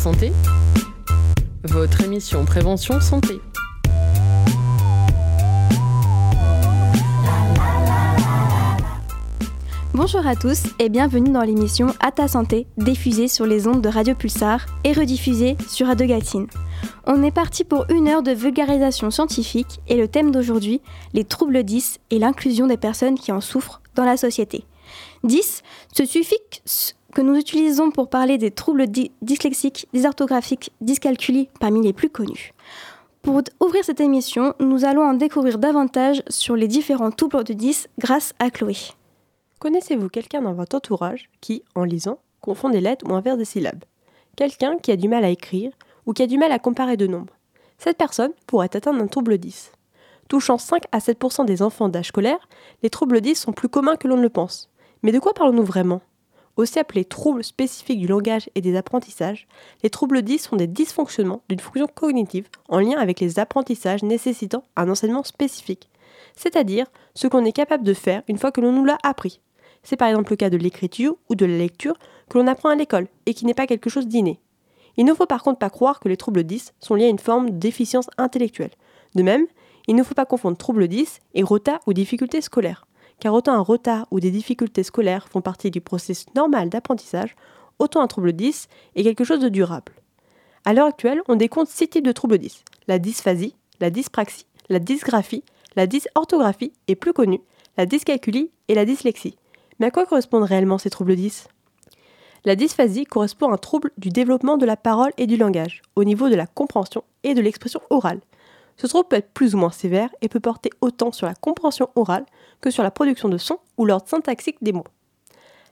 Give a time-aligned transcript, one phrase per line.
[0.00, 0.32] santé,
[1.64, 3.38] votre émission Prévention Santé.
[9.92, 13.90] Bonjour à tous et bienvenue dans l'émission À ta santé, diffusée sur les ondes de
[13.90, 16.46] Radio Pulsar et rediffusée sur Radio Gatine.
[17.04, 20.80] On est parti pour une heure de vulgarisation scientifique et le thème d'aujourd'hui,
[21.12, 24.64] les troubles 10 et l'inclusion des personnes qui en souffrent dans la société.
[25.24, 25.62] 10,
[25.92, 28.86] ce suffixe que nous utilisons pour parler des troubles
[29.22, 32.52] dyslexiques, dysorthographiques, dyscalculies parmi les plus connus.
[33.22, 37.88] Pour ouvrir cette émission, nous allons en découvrir davantage sur les différents troubles de 10
[37.98, 38.76] grâce à Chloé.
[39.58, 43.84] Connaissez-vous quelqu'un dans votre entourage qui, en lisant, confond des lettres ou inverse des syllabes
[44.36, 45.70] Quelqu'un qui a du mal à écrire
[46.06, 47.34] ou qui a du mal à comparer de nombres?
[47.76, 49.72] Cette personne pourrait atteindre un trouble 10.
[50.28, 52.48] Touchant 5 à 7% des enfants d'âge scolaire,
[52.82, 54.70] les troubles 10 sont plus communs que l'on ne le pense.
[55.02, 56.00] Mais de quoi parlons-nous vraiment?
[56.60, 59.46] Aussi appelés troubles spécifiques du langage et des apprentissages,
[59.82, 64.64] les troubles 10 sont des dysfonctionnements d'une fonction cognitive en lien avec les apprentissages nécessitant
[64.76, 65.90] un enseignement spécifique,
[66.36, 69.40] c'est-à-dire ce qu'on est capable de faire une fois que l'on nous l'a appris.
[69.82, 71.96] C'est par exemple le cas de l'écriture ou de la lecture
[72.28, 74.40] que l'on apprend à l'école et qui n'est pas quelque chose d'inné.
[74.96, 77.18] Il ne faut par contre pas croire que les troubles 10 sont liés à une
[77.18, 78.72] forme de déficience intellectuelle.
[79.14, 79.46] De même,
[79.88, 82.86] il ne faut pas confondre troubles 10 et retard ou difficultés scolaires.
[83.20, 87.36] Car autant un retard ou des difficultés scolaires font partie du processus normal d'apprentissage,
[87.78, 89.92] autant un trouble 10 est quelque chose de durable.
[90.64, 92.64] À l'heure actuelle, on décompte six types de troubles 10.
[92.88, 95.44] La dysphasie, la dyspraxie, la dysgraphie,
[95.76, 97.40] la dysorthographie et plus connue,
[97.76, 99.36] la dyscalculie et la dyslexie.
[99.78, 101.48] Mais à quoi correspondent réellement ces troubles 10
[102.44, 106.04] La dysphasie correspond à un trouble du développement de la parole et du langage, au
[106.04, 108.20] niveau de la compréhension et de l'expression orale.
[108.80, 111.90] Ce trouble peut être plus ou moins sévère et peut porter autant sur la compréhension
[111.96, 112.24] orale
[112.62, 114.86] que sur la production de sons ou l'ordre syntaxique des mots.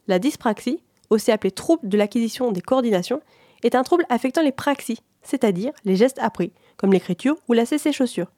[0.09, 3.23] La dyspraxie, aussi appelée trouble de l'acquisition des coordinations,
[3.63, 7.93] est un trouble affectant les praxies, c'est-à-dire les gestes appris, comme l'écriture ou la cessée
[7.93, 8.31] chaussure.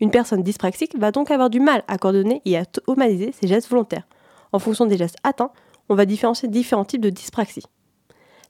[0.00, 3.70] Une personne dyspraxique va donc avoir du mal à coordonner et à automatiser ses gestes
[3.70, 4.06] volontaires,
[4.52, 5.50] en fonction des gestes atteints,
[5.88, 7.64] on va différencier différents types de dyspraxie.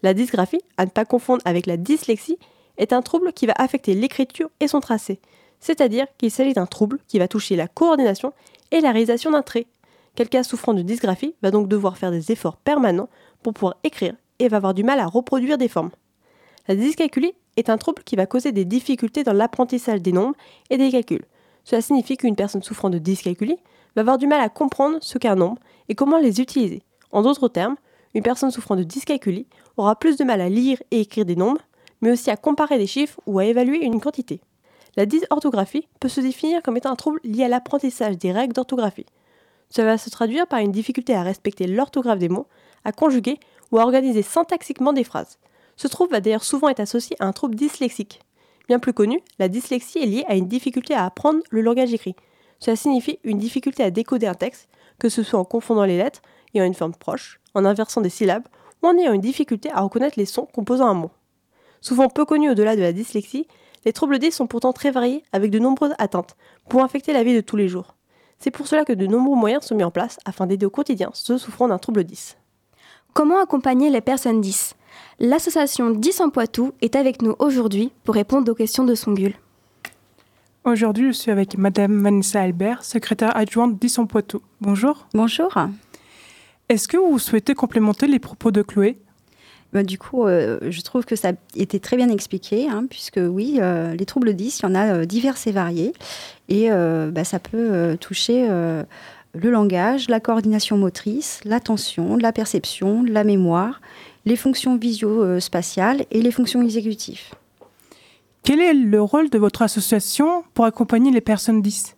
[0.03, 2.39] La dysgraphie, à ne pas confondre avec la dyslexie,
[2.77, 5.21] est un trouble qui va affecter l'écriture et son tracé,
[5.60, 8.32] c'est-à-dire qu'il s'agit d'un trouble qui va toucher la coordination
[8.71, 9.66] et la réalisation d'un trait.
[10.15, 13.09] Quelqu'un souffrant de dysgraphie va donc devoir faire des efforts permanents
[13.43, 15.91] pour pouvoir écrire et va avoir du mal à reproduire des formes.
[16.69, 20.37] La dyscalculie est un trouble qui va causer des difficultés dans l'apprentissage des nombres
[20.71, 21.25] et des calculs.
[21.65, 23.59] Cela signifie qu'une personne souffrant de dyscalculie
[23.97, 26.82] va avoir du mal à comprendre ce qu'est un nombre et comment les utiliser.
[27.12, 27.77] En d'autres termes,
[28.15, 29.47] une personne souffrant de dyscalculie
[29.77, 31.60] aura plus de mal à lire et écrire des nombres,
[32.00, 34.41] mais aussi à comparer des chiffres ou à évaluer une quantité.
[35.00, 39.06] La dysorthographie peut se définir comme étant un trouble lié à l'apprentissage des règles d'orthographie.
[39.71, 42.49] Cela va se traduire par une difficulté à respecter l'orthographe des mots,
[42.84, 43.41] à conjuguer
[43.72, 45.39] ou à organiser syntaxiquement des phrases.
[45.77, 48.21] Ce trouble va d'ailleurs souvent être associé à un trouble dyslexique.
[48.69, 52.15] Bien plus connu, la dyslexie est liée à une difficulté à apprendre le langage écrit.
[52.59, 54.69] Cela signifie une difficulté à décoder un texte,
[54.99, 56.21] que ce soit en confondant les lettres
[56.53, 58.49] et en une forme proche, en inversant des syllabes,
[58.83, 61.10] ou en ayant une difficulté à reconnaître les sons composant un mot.
[61.81, 63.47] Souvent peu connus au-delà de la dyslexie,
[63.85, 66.37] les troubles D sont pourtant très variés avec de nombreuses atteintes
[66.69, 67.95] pour infecter la vie de tous les jours.
[68.39, 71.11] C'est pour cela que de nombreux moyens sont mis en place afin d'aider au quotidien
[71.13, 72.37] ceux souffrant d'un trouble 10.
[73.13, 74.75] Comment accompagner les personnes 10
[75.19, 79.35] L'association 10 en Poitou est avec nous aujourd'hui pour répondre aux questions de Songul.
[80.65, 84.43] Aujourd'hui, je suis avec Madame Vanessa Albert, secrétaire adjointe d'Isson Poitou.
[84.61, 85.07] Bonjour.
[85.15, 85.55] Bonjour.
[86.69, 88.99] Est-ce que vous souhaitez complémenter les propos de Chloé?
[89.73, 93.59] Bah, du coup, euh, je trouve que ça été très bien expliqué, hein, puisque oui,
[93.61, 95.93] euh, les troubles 10, il y en a euh, divers et variés,
[96.49, 103.81] et bah, ça peut toucher le langage, la coordination motrice, l'attention, la perception, la mémoire,
[104.25, 107.23] les fonctions visio-spatiales et les fonctions exécutives.
[108.43, 111.95] Quel est le rôle de votre association pour accompagner les personnes 10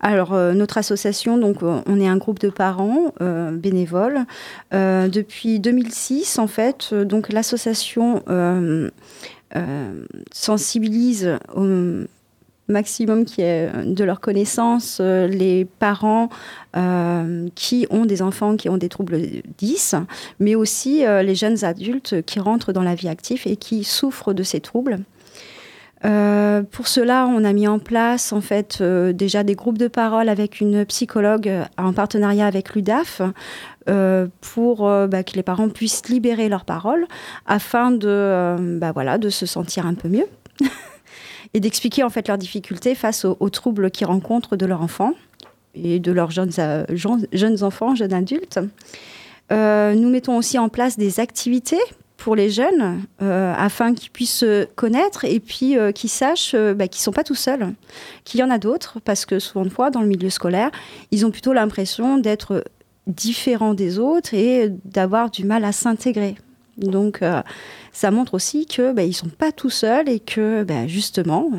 [0.00, 4.20] alors, euh, notre association, donc, euh, on est un groupe de parents euh, bénévoles.
[4.72, 8.22] depuis 2006, en fait, donc l'association
[10.32, 11.64] sensibilise au
[12.66, 16.28] maximum de leur connaissance les parents
[17.54, 19.20] qui ont des enfants qui ont des troubles
[19.58, 19.94] 10,
[20.40, 24.42] mais aussi les jeunes adultes qui rentrent dans la vie active et qui souffrent de
[24.42, 24.98] ces troubles.
[26.04, 29.88] Euh, pour cela, on a mis en place en fait euh, déjà des groupes de
[29.88, 33.22] parole avec une psychologue euh, en partenariat avec l'UDAF
[34.40, 37.06] pour bah, que les parents puissent libérer leurs paroles
[37.44, 40.24] afin de, bah, voilà, de se sentir un peu mieux
[41.54, 45.12] et d'expliquer en fait leurs difficultés face aux, troubles qu'ils rencontrent de leurs enfants
[45.74, 46.50] et de leurs jeunes,
[46.88, 48.58] jeunes enfants, jeunes adultes.
[49.50, 51.80] nous mettons aussi en place des activités
[52.16, 57.04] pour les jeunes, afin qu'ils puissent se connaître et puis qu'ils sachent bah, qu'ils ne
[57.04, 57.74] sont pas tout seuls,
[58.24, 60.70] qu'il y en a d'autres, parce que souvent de fois, dans le milieu scolaire,
[61.10, 62.64] ils ont plutôt l'impression d'être
[63.06, 66.36] différents des autres et d'avoir du mal à s'intégrer.
[66.78, 67.20] Donc,
[67.92, 71.50] ça montre aussi que bah, ils sont pas tout seuls et que bah, justement,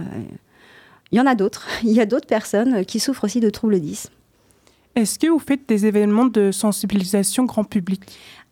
[1.12, 1.68] il y en a d'autres.
[1.84, 4.10] Il y a d'autres personnes qui souffrent aussi de troubles 10.
[4.96, 8.02] Est-ce que vous faites des événements de sensibilisation grand public?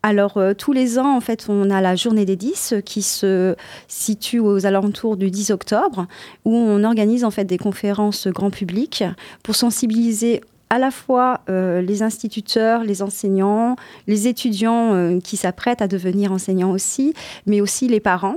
[0.05, 3.55] Alors, euh, tous les ans, en fait, on a la journée des 10 qui se
[3.87, 6.07] situe aux alentours du 10 octobre,
[6.43, 9.05] où on organise en fait des conférences grand public
[9.43, 13.77] pour sensibiliser à la fois euh, les instituteurs, les enseignants,
[14.07, 17.13] les étudiants euh, qui s'apprêtent à devenir enseignants aussi,
[17.45, 18.35] mais aussi les parents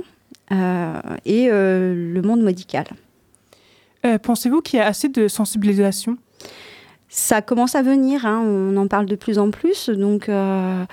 [1.25, 2.85] et le monde médical.
[4.23, 6.17] Pensez-vous qu'il y a assez de sensibilisation?
[7.09, 10.83] Ça commence à venir, hein, on en parle de plus en plus, donc, euh,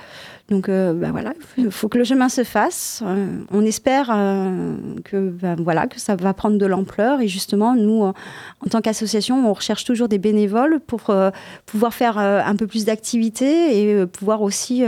[0.49, 3.01] donc euh, bah voilà, il faut que le chemin se fasse.
[3.03, 4.07] Euh, on espère
[5.03, 8.13] que, bah voilà, que ça va prendre de l'ampleur et justement, nous, en
[8.69, 11.11] tant qu'association, on recherche toujours des bénévoles pour
[11.65, 14.83] pouvoir faire un peu plus d'activités et pouvoir aussi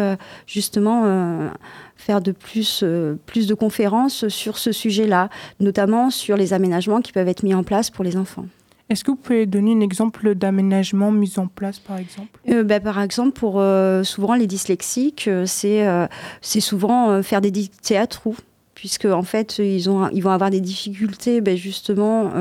[0.45, 1.49] justement
[1.95, 2.83] faire de plus,
[3.25, 7.63] plus de conférences sur ce sujet-là, notamment sur les aménagements qui peuvent être mis en
[7.63, 8.45] place pour les enfants.
[8.89, 12.39] Est-ce que vous pouvez donner un exemple d'aménagement mis en place, par exemple?
[12.49, 17.97] Euh, bah, Par exemple, pour euh, souvent les dyslexiques, euh, c'est souvent faire des dictées
[17.97, 18.37] à trous,
[18.75, 22.31] puisque en fait, ils, ont, ils vont avoir des difficultés bah, justement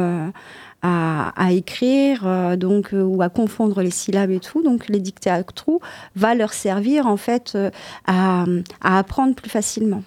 [0.82, 4.62] à, à, écrire, donc ou à confondre les syllabes et tout.
[4.62, 5.80] Donc, les dictées à trous
[6.14, 7.58] va leur servir en fait
[8.06, 8.44] à,
[8.80, 10.04] à apprendre plus facilement.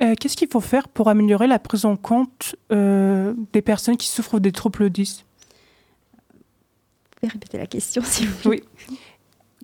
[0.00, 4.52] Qu'est-ce qu'il faut faire pour améliorer la prise en compte des personnes qui souffrent des
[4.52, 5.24] troubles 10
[7.26, 8.62] répéter la question, s'il vous plaît Oui.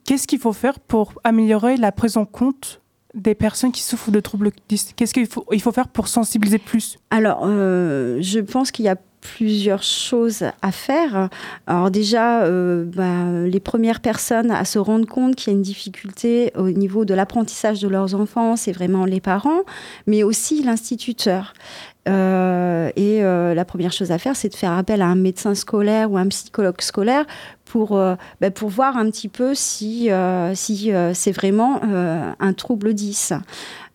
[0.05, 2.81] Qu'est-ce qu'il faut faire pour améliorer la prise en compte
[3.15, 4.51] des personnes qui souffrent de troubles
[4.97, 6.99] Qu'est-ce qu'il faut, il faut faire pour sensibiliser plus?
[7.11, 11.29] Alors, euh, je pense qu'il y a plusieurs choses à faire.
[11.67, 15.63] Alors déjà, euh, bah, les premières personnes à se rendre compte qu'il y a une
[15.63, 19.61] difficulté au niveau de l'apprentissage de leurs enfants, c'est vraiment les parents,
[20.07, 21.53] mais aussi l'instituteur.
[22.09, 25.55] Euh, et euh, la première chose à faire, c'est de faire appel à un médecin
[25.55, 27.27] scolaire ou un psychologue scolaire
[27.67, 27.91] pour,
[28.41, 30.09] bah, pour voir un petit peu si,
[30.55, 33.35] si c'est vraiment un trouble 10.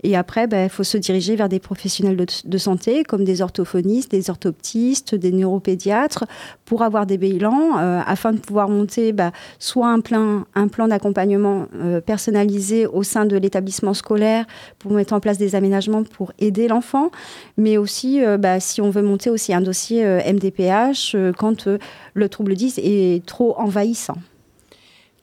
[0.06, 2.16] Et après, il bah, faut se diriger vers des professionnels
[2.46, 6.26] de, santé, comme des orthophonistes, des orthoptistes, des neuropédiatres,
[6.64, 10.46] pour avoir des bilans, euh, afin de pouvoir monter bah, soit un plan,
[10.88, 14.46] d'accompagnement euh, personnalisé au sein de l'établissement scolaire,
[14.78, 17.10] pour mettre en place des aménagements pour aider l'enfant,
[17.58, 21.68] mais aussi, euh, bah, si on veut monter aussi un dossier MDPH, quand
[22.14, 24.18] le trouble 10 est trop envahissant.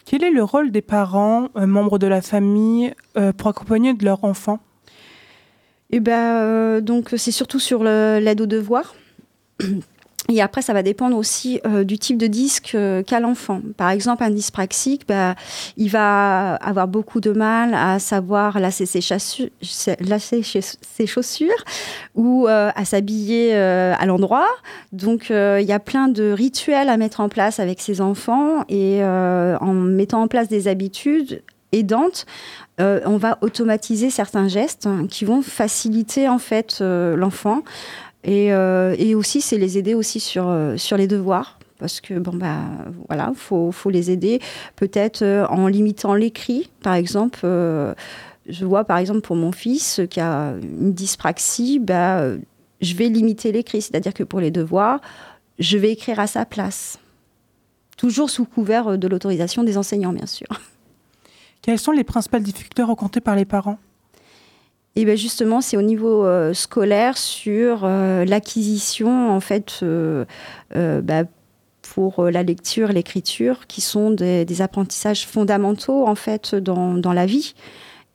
[0.04, 2.92] Quel est le rôle des parents, membres de la famille,
[3.36, 4.58] pour accompagner leur enfant
[5.92, 8.94] et eh ben, euh, donc c'est surtout sur l'aide aux devoirs.
[10.30, 13.60] Et après, ça va dépendre aussi euh, du type de disque euh, qu'a l'enfant.
[13.76, 15.34] Par exemple, un dyspraxique, bah,
[15.76, 21.64] il va avoir beaucoup de mal à savoir lasser ses, ses chaussures
[22.14, 24.48] ou à s'habiller à l'endroit.
[24.92, 29.04] Donc, il y a plein de rituels à mettre en place avec ses enfants et
[29.04, 32.26] en mettant en place des habitudes aidantes,
[32.82, 37.62] euh, on va automatiser certains gestes qui vont faciliter en fait euh, l'enfant.
[38.26, 41.58] Euh, et, aussi c'est les aider aussi sur, sur les devoirs.
[41.78, 42.60] Parce que bon bah
[43.08, 44.40] voilà faut, faut les aider.
[44.76, 50.54] Peut-être en limitant l'écrit par exemple je vois par exemple pour mon fils qui a
[50.62, 52.24] une dyspraxie bah,
[52.80, 53.82] je vais limiter l'écrit.
[53.82, 55.00] C'est-à-dire que pour les devoirs
[55.58, 57.00] je vais écrire à sa place.
[57.96, 60.46] Toujours sous couvert de l'autorisation des enseignants bien sûr
[61.62, 63.78] quelles sont les principales difficultés rencontrées par les parents?
[64.94, 70.26] Et eh bien justement, c'est au niveau euh, scolaire sur euh, l'acquisition en fait euh,
[70.74, 71.24] bah,
[71.80, 77.54] pour la lecture, l'écriture, qui sont des, apprentissages fondamentaux en fait dans, dans la vie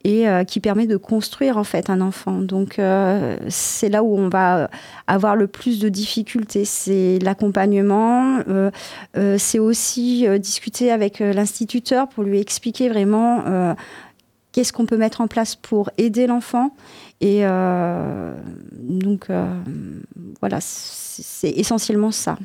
[0.04, 2.38] et euh, qui permet de construire en fait un enfant.
[2.38, 4.70] Donc euh, c'est là où on va
[5.06, 8.70] avoir le plus de difficultés, c'est l'accompagnement, euh,
[9.38, 13.74] c'est aussi discuter avec l'instituteur pour lui expliquer vraiment
[14.52, 16.74] qu'est-ce qu'on peut mettre en place pour aider l'enfant.
[17.20, 17.42] Et
[18.72, 19.28] donc
[20.40, 22.38] voilà, c'est essentiellement ça.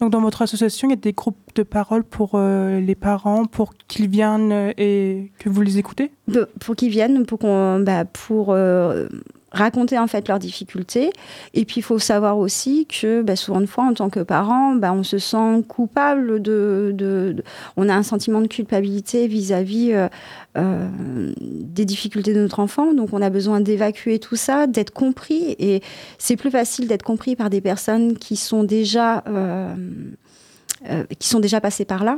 [0.00, 3.44] Donc dans votre association, il y a des groupes de parole pour euh, les parents,
[3.44, 6.10] pour qu'ils viennent et que vous les écoutez?
[6.58, 9.08] Pour qu'ils viennent, pour qu'on, bah, pour, euh,
[9.52, 11.10] raconter en fait leurs difficultés.
[11.54, 14.74] Et puis il faut savoir aussi que bah, souvent de fois en tant que parent,
[14.74, 17.36] bah, on se sent coupable de, de,
[17.76, 20.08] on a un sentiment de culpabilité vis-à-vis euh,
[20.56, 20.88] euh,
[21.36, 22.94] des difficultés de notre enfant.
[22.94, 25.56] Donc on a besoin d'évacuer tout ça, d'être compris.
[25.58, 25.82] Et
[26.18, 29.74] c'est plus facile d'être compris par des personnes qui sont déjà euh,
[31.18, 32.16] qui sont déjà passées par là.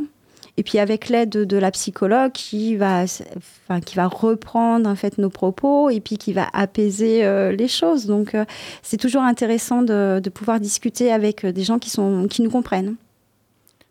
[0.59, 5.16] Et puis avec l'aide de, la psychologue qui va, enfin, qui va reprendre en fait
[5.16, 8.06] nos propos et puis qui va apaiser euh, les choses.
[8.06, 8.44] Donc euh,
[8.82, 12.97] c'est toujours intéressant de, pouvoir discuter avec des gens qui, sont, qui nous comprennent.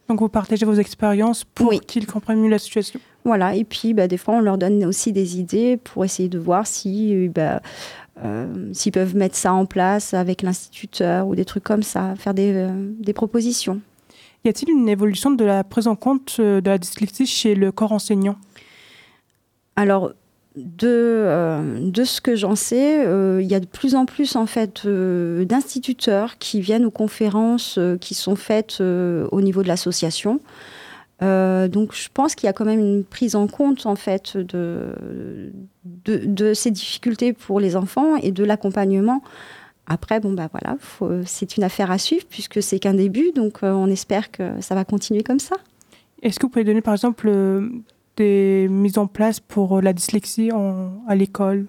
[0.07, 2.99] Donc vous partagez vos expériences pour qu'ils comprennent mieux la situation.
[3.23, 6.39] Voilà, et puis bah, des fois on leur donne aussi des idées pour essayer de
[6.39, 7.61] voir si bah,
[8.23, 12.33] euh, s'ils peuvent mettre ça en place avec l'instituteur ou des trucs comme ça, faire
[12.33, 12.67] des,
[12.99, 13.79] des propositions.
[14.43, 17.71] Y a-t-il une évolution de la prise en compte euh, de la dyslexie chez le
[17.71, 18.37] corps enseignant?
[19.75, 20.13] Alors,
[20.55, 24.35] de, euh, de, ce que j'en sais, euh, il y a de plus en plus
[24.35, 30.41] en fait d'instituteurs qui viennent aux conférences qui sont faites au niveau de l'association.
[31.21, 34.93] donc je pense qu'il y a quand même une prise en compte en fait de,
[35.85, 39.21] de, de ces difficultés pour les enfants et de l'accompagnement.
[39.91, 40.77] Après, bon, bah voilà,
[41.25, 44.73] c'est une affaire à suivre puisque c'est qu'un début, donc euh, on espère que ça
[44.73, 45.57] va continuer comme ça.
[46.21, 47.67] Est-ce que vous pouvez donner par exemple euh,
[48.15, 50.49] des mises en place pour euh, la dyslexie
[51.09, 51.65] à l'école?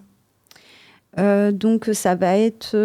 [1.16, 2.76] Donc ça va être.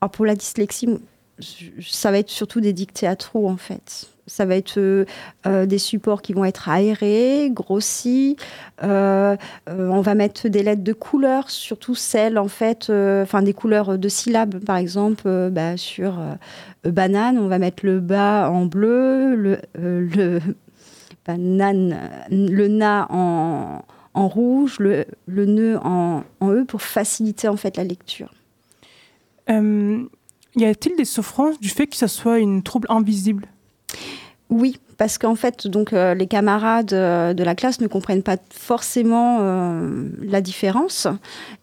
[0.00, 0.88] alors pour la dyslexie,
[1.80, 4.11] ça va être surtout des dictées à trous en fait.
[4.28, 5.04] Ça va être euh,
[5.46, 8.36] euh, des supports qui vont être aérés, grossis.
[8.84, 9.36] Euh,
[9.66, 14.08] on va mettre des lettres de couleur, surtout celles en fait, enfin des couleurs de
[14.08, 16.20] syllabes par exemple, bah, sur
[16.84, 19.58] banane, on va mettre le bas en bleu, le,
[21.26, 21.98] banane,
[22.30, 23.82] le na en,
[24.14, 28.32] rouge, le, le nœud en, en, E pour faciliter en fait la lecture.
[29.48, 33.48] y a-t-il des souffrances du fait que ce soit une trouble invisible?
[34.52, 38.36] Oui, parce qu'en fait, donc euh, les camarades euh, de la classe ne comprennent pas
[38.50, 41.08] forcément euh, la différence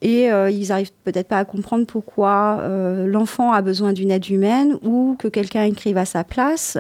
[0.01, 2.63] et ils arrivent peut-être pas à comprendre pourquoi
[3.05, 6.77] l'enfant a besoin d'une aide humaine ou que quelqu'un écrive à sa place,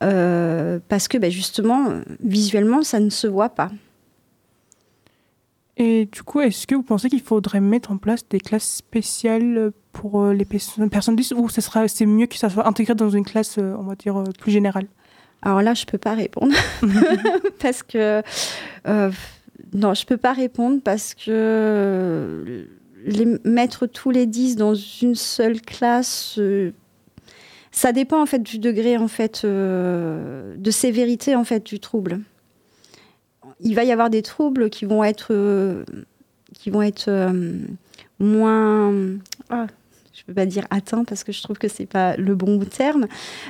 [0.00, 3.70] parce que ben, justement, visuellement, ça ne se voit pas.
[5.76, 9.72] Et du coup, est-ce que vous pensez qu'il faudrait mettre en place des classes spéciales
[9.92, 13.82] pour les personnes 10 ou c'est mieux que ça soit intégré dans une classe, on
[13.82, 13.96] va
[14.38, 14.86] plus générale?
[15.42, 16.54] Alors là, je peux pas répondre
[17.58, 18.22] parce que
[18.86, 19.10] euh,
[19.74, 22.66] non, je peux pas répondre parce que
[23.04, 26.70] les mettre tous les 10 dans une seule classe, euh,
[27.72, 32.20] ça dépend en fait du degré en fait euh, de sévérité en fait du trouble.
[33.58, 35.84] Il va y avoir des troubles qui vont être
[36.54, 37.32] qui vont être
[38.18, 38.92] moins
[39.50, 39.66] ah,
[40.22, 43.08] je peux pas dire atteint parce que je trouve que c'est pas le bon terme,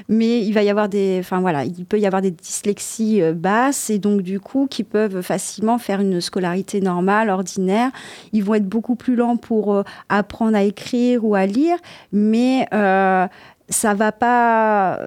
[0.09, 3.35] mais il va y avoir des, enfin voilà, il peut y avoir des dyslexies euh,
[3.35, 7.91] basses et donc du coup qui peuvent facilement faire une scolarité normale, ordinaire.
[8.33, 11.77] Ils vont être beaucoup plus lents pour euh, apprendre à écrire ou à lire,
[12.11, 13.27] mais euh,
[13.69, 14.99] ça va pas,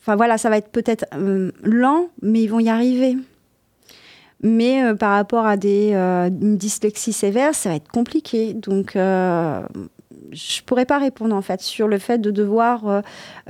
[0.00, 1.04] enfin voilà, ça va être peut-être
[1.62, 3.14] lent, mais ils vont y arriver.
[4.42, 8.54] Mais par rapport à des, une dyslexie sévère, ça va être compliqué.
[8.54, 8.96] Donc,
[10.32, 13.00] je pourrais pas répondre en fait sur le fait de devoir, euh,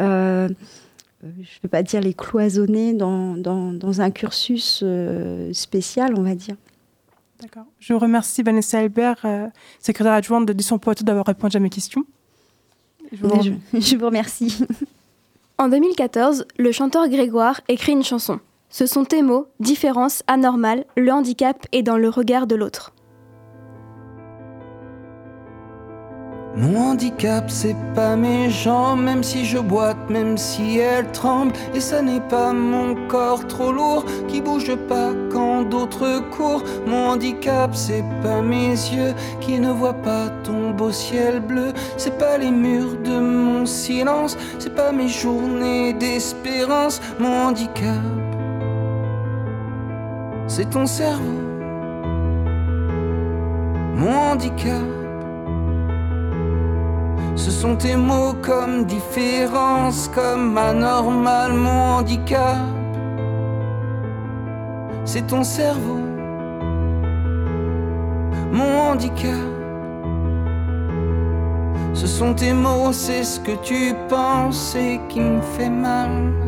[0.00, 0.48] euh,
[1.22, 6.34] je ne vais pas dire les cloisonner dans, dans, un cursus euh, spécial, on va
[6.34, 6.56] dire.
[7.40, 7.66] D'accord.
[7.78, 9.24] Je remercie Vanessa Albert,
[9.80, 12.04] secrétaire adjointe de Disson Poitou, d'avoir répondu à mes questions.
[13.12, 13.40] Je vous,
[13.80, 14.58] je vous remercie.
[15.56, 18.40] En 2014, le chanteur Grégoire écrit une chanson.
[18.70, 22.92] Ce sont tes mots, différence, anormale, le handicap est dans le regard de l'autre.
[26.56, 31.52] Mon handicap, c'est pas mes jambes, même si je boite, même si elles tremblent.
[31.74, 36.64] Et ça n'est pas mon corps trop lourd qui bouge pas quand d'autres courent.
[36.86, 41.72] Mon handicap, c'est pas mes yeux qui ne voient pas ton beau ciel bleu.
[41.96, 47.00] C'est pas les murs de mon silence, c'est pas mes journées d'espérance.
[47.20, 48.02] Mon handicap,
[50.48, 51.22] c'est ton cerveau.
[53.96, 54.97] Mon handicap
[57.38, 62.58] ce sont tes mots comme différence, comme anormal, mon handicap.
[65.04, 66.00] C'est ton cerveau,
[68.52, 69.30] mon handicap.
[71.94, 76.47] Ce sont tes mots, c'est ce que tu penses et qui me fait mal.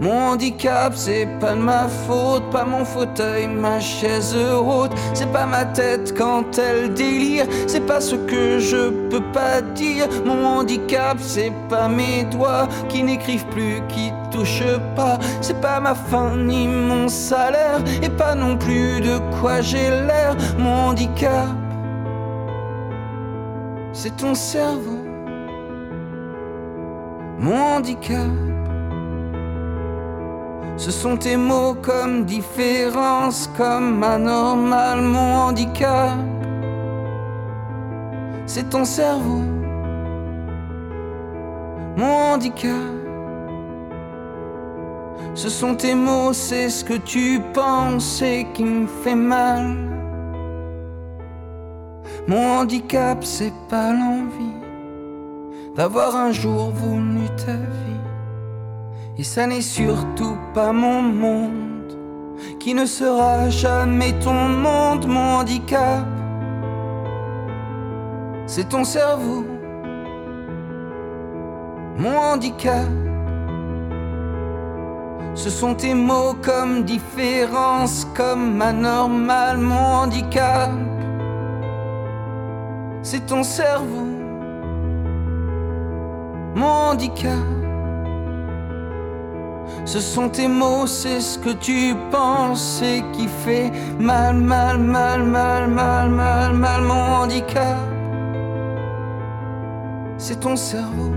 [0.00, 4.92] Mon handicap, c'est pas de ma faute, pas mon fauteuil, ma chaise haute.
[5.12, 10.06] C'est pas ma tête quand elle délire, c'est pas ce que je peux pas dire.
[10.24, 15.18] Mon handicap, c'est pas mes doigts qui n'écrivent plus, qui touchent pas.
[15.40, 20.36] C'est pas ma faim ni mon salaire, et pas non plus de quoi j'ai l'air.
[20.58, 21.48] Mon handicap,
[23.92, 24.98] c'est ton cerveau.
[27.38, 28.53] Mon handicap.
[30.76, 36.18] Ce sont tes mots comme différence, comme anormal, mon handicap.
[38.46, 39.42] C'est ton cerveau,
[41.96, 42.70] mon handicap.
[45.34, 49.76] Ce sont tes mots, c'est ce que tu penses et qui me fait mal.
[52.28, 54.60] Mon handicap, c'est pas l'envie
[55.76, 58.03] d'avoir un jour voulu ta vie.
[59.16, 61.96] Et ça n'est surtout pas mon monde,
[62.58, 66.04] qui ne sera jamais ton monde, mon handicap.
[68.46, 69.44] C'est ton cerveau,
[71.96, 72.88] mon handicap.
[75.36, 80.70] Ce sont tes mots comme différence, comme anormal, mon handicap.
[83.02, 84.08] C'est ton cerveau,
[86.56, 87.63] mon handicap.
[89.84, 95.22] Ce sont tes mots, c'est ce que tu penses et qui fait mal, mal, mal,
[95.22, 97.78] mal, mal, mal, mal, mon handicap.
[100.16, 101.12] C'est ton cerveau,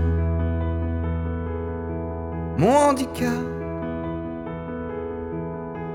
[2.58, 3.44] mon handicap.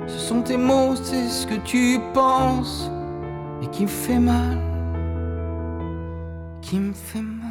[0.07, 2.89] Ce sont tes mots, c'est ce que tu penses
[3.61, 4.57] et qui me fait mal,
[6.61, 7.42] qui me fait mal.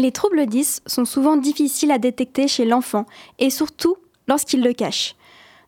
[0.00, 3.04] Les troubles 10 sont souvent difficiles à détecter chez l'enfant
[3.40, 3.96] et surtout
[4.28, 5.16] lorsqu'il le cache.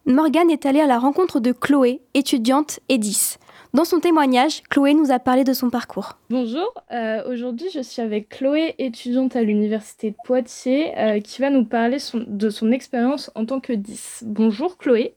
[0.07, 3.41] Morgane est allée à la rencontre de Chloé, étudiante et 10.
[3.75, 6.17] Dans son témoignage, Chloé nous a parlé de son parcours.
[6.31, 11.51] Bonjour, euh, aujourd'hui je suis avec Chloé, étudiante à l'université de Poitiers, euh, qui va
[11.51, 14.23] nous parler son- de son expérience en tant que 10.
[14.27, 15.15] Bonjour Chloé,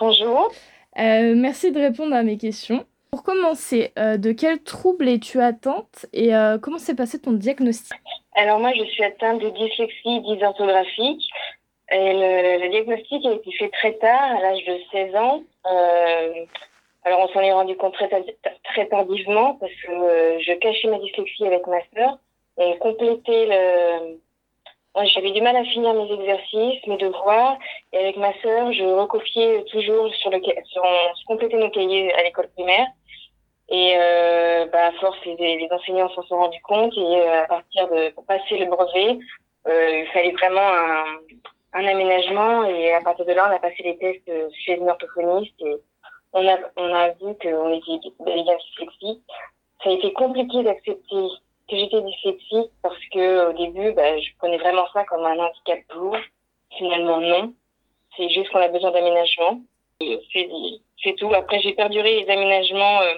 [0.00, 0.50] Bonjour.
[0.98, 2.86] Euh, merci de répondre à mes questions.
[3.10, 7.98] Pour commencer, euh, de quel trouble es-tu atteinte et euh, comment s'est passé ton diagnostic?
[8.34, 11.28] Alors moi, je suis atteinte de dyslexie dysorthographique.
[11.90, 15.42] Et le, diagnostic a été fait très tard, à l'âge de 16 ans.
[15.66, 16.44] Euh,
[17.04, 21.66] alors on s'en est rendu compte très, tardivement parce que je cachais ma dyslexie avec
[21.66, 22.18] ma sœur.
[22.56, 24.20] On complétait le...
[25.14, 27.58] J'avais du mal à finir mes exercices, mes devoirs.
[27.92, 30.40] Et avec ma sœur, je recopiais toujours sur le...
[30.66, 32.86] Sur, on complétait nos cahiers à l'école primaire.
[33.70, 37.88] Et euh, bah, force, les, les enseignants s'en sont rendus compte et euh, à partir
[37.88, 39.18] de pour passer le brevet,
[39.68, 41.04] euh, il fallait vraiment un,
[41.74, 44.90] un aménagement et à partir de là, on a passé les tests euh, chez une
[44.90, 45.76] orthophoniste et
[46.32, 49.22] on a on a vu qu'on était bien dyslexique.
[49.84, 51.28] Ça a été compliqué d'accepter
[51.68, 55.78] que j'étais dyslexique parce que au début, bah, je prenais vraiment ça comme un handicap
[55.94, 56.16] lourd.
[56.76, 57.52] Finalement, non.
[58.16, 59.60] C'est juste qu'on a besoin d'aménagement.
[60.00, 61.32] C'est tout.
[61.34, 63.14] Après, j'ai perduré les aménagements euh,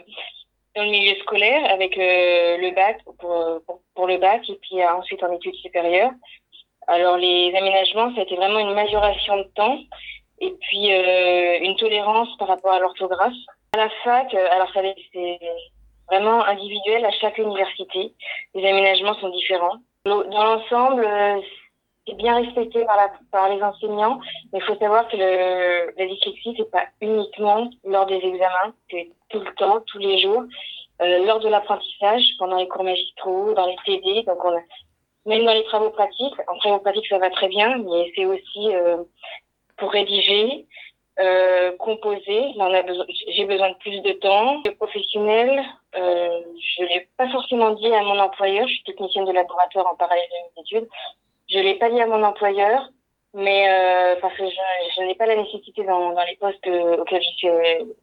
[0.75, 4.93] dans le milieu scolaire avec euh, le bac pour, pour, le bac et puis euh,
[4.95, 6.13] ensuite en études supérieures.
[6.89, 9.79] Alors les aménagements, ça a été vraiment une majoration de temps
[10.41, 13.33] et puis euh, une tolérance par rapport à l'orthographe.
[13.75, 14.81] À la fac, euh, alors ça
[15.13, 15.39] c'est
[16.11, 18.13] vraiment individuel à chaque université.
[18.55, 19.77] Les aménagements sont différents.
[20.05, 21.07] Dans l'ensemble,
[22.07, 24.19] c'est bien respecté par, la, par les enseignants,
[24.53, 29.11] mais il faut savoir que le, la dyslexie, c'est pas uniquement lors des examens, c'est
[29.29, 30.45] tout le temps, tous les jours,
[31.01, 34.61] euh, lors de l'apprentissage, pendant les cours magistraux, dans les TD, donc on a,
[35.27, 36.35] même dans les travaux pratiques.
[36.49, 38.99] En travaux pratiques, ça va très bien, mais c'est aussi euh,
[39.77, 40.67] pour rédiger,
[41.21, 42.55] euh, composer.
[43.29, 44.63] J'ai besoin de plus de temps.
[44.65, 45.63] Le professionnel,
[45.97, 46.41] euh,
[46.77, 48.67] je l'ai pas forcément dit à mon employeur.
[48.67, 50.89] Je suis technicienne de laboratoire en parallèle de mes études.
[51.53, 52.91] Je l'ai pas dit à mon employeur,
[53.35, 57.23] mais euh, parce que je, je n'ai pas la nécessité dans, dans les postes auxquels
[57.23, 57.49] je suis,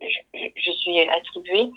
[0.02, 1.72] je, je suis attribuée.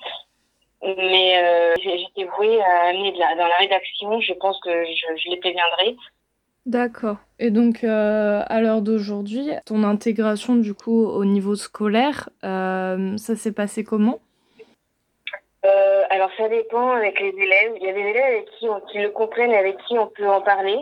[0.83, 4.21] Mais euh, j'étais vouée à amener de la, dans la rédaction.
[4.21, 5.97] Je pense que je, je les préviendrai.
[6.67, 7.17] D'accord.
[7.39, 13.37] Et donc, euh, à l'heure d'aujourd'hui, ton intégration du coup au niveau scolaire, euh, ça
[13.37, 14.19] s'est passé comment?
[15.65, 17.73] Euh, alors ça dépend avec les élèves.
[17.81, 20.09] Il y a des élèves avec qui, on, qui le comprennent et avec qui on
[20.09, 20.79] peut en parler.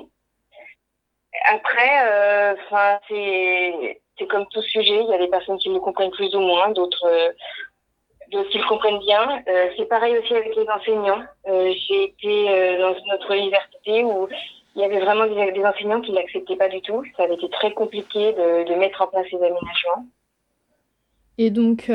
[1.48, 5.02] Après, euh, enfin c'est comme tout sujet.
[5.02, 8.68] Il y a des personnes qui le comprennent plus ou moins, d'autres euh, qui le
[8.68, 9.42] comprennent bien.
[9.48, 11.22] Euh, c'est pareil aussi avec les enseignants.
[11.46, 14.28] J'ai été dans notre université où
[14.76, 17.02] il y avait vraiment des, enseignants qui l'acceptaient pas du tout.
[17.16, 20.06] Ça avait été très compliqué de, mettre en place ces aménagements.
[21.38, 21.90] Et donc,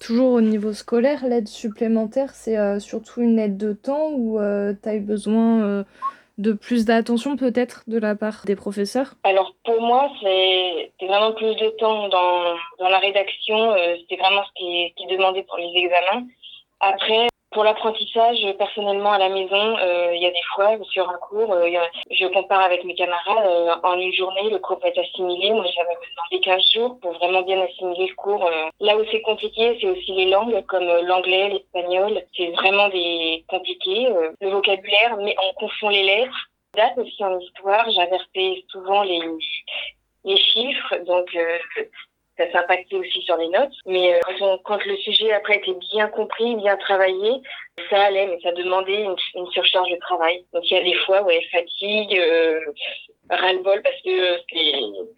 [0.00, 4.88] toujours au niveau scolaire, l'aide supplémentaire, c'est surtout une aide de temps ou euh, tu
[4.88, 5.84] as eu besoin
[6.40, 9.14] de plus d'attention peut-être de la part des professeurs?
[9.24, 13.74] Alors pour moi, c'est vraiment plus de temps dans, dans la rédaction.
[14.00, 16.26] C'était vraiment ce qui, qui est demandé pour les examens.
[16.80, 21.18] Après, pour l'apprentissage, personnellement à la maison, euh, il y a des fois sur un
[21.18, 21.68] cours, euh,
[22.10, 25.50] je compare avec mes camarades, euh, en une journée, le cours va être assimilé.
[25.50, 28.48] Moi, j'avais besoin des 15 jours pour vraiment bien assimiler le cours.
[28.80, 32.22] là où c'est compliqué, c'est aussi les langues, comme l'anglais, l'espagnol.
[32.36, 34.08] C'est vraiment des compliqués.
[34.40, 36.46] le vocabulaire, mais on confond les lettres.
[36.76, 39.20] Date aussi en histoire, j'inversais souvent les
[40.24, 41.34] les chiffres, donc
[42.40, 43.72] ça s'impactait aussi sur les notes.
[43.86, 47.42] Mais euh, quand, le sujet après était bien compris, bien travaillé,
[47.90, 50.44] ça allait, mais ça demandait une, surcharge de travail.
[50.52, 52.60] Donc il y a des fois, ouais, fatigue, euh,
[53.28, 54.38] ras-le-bol parce que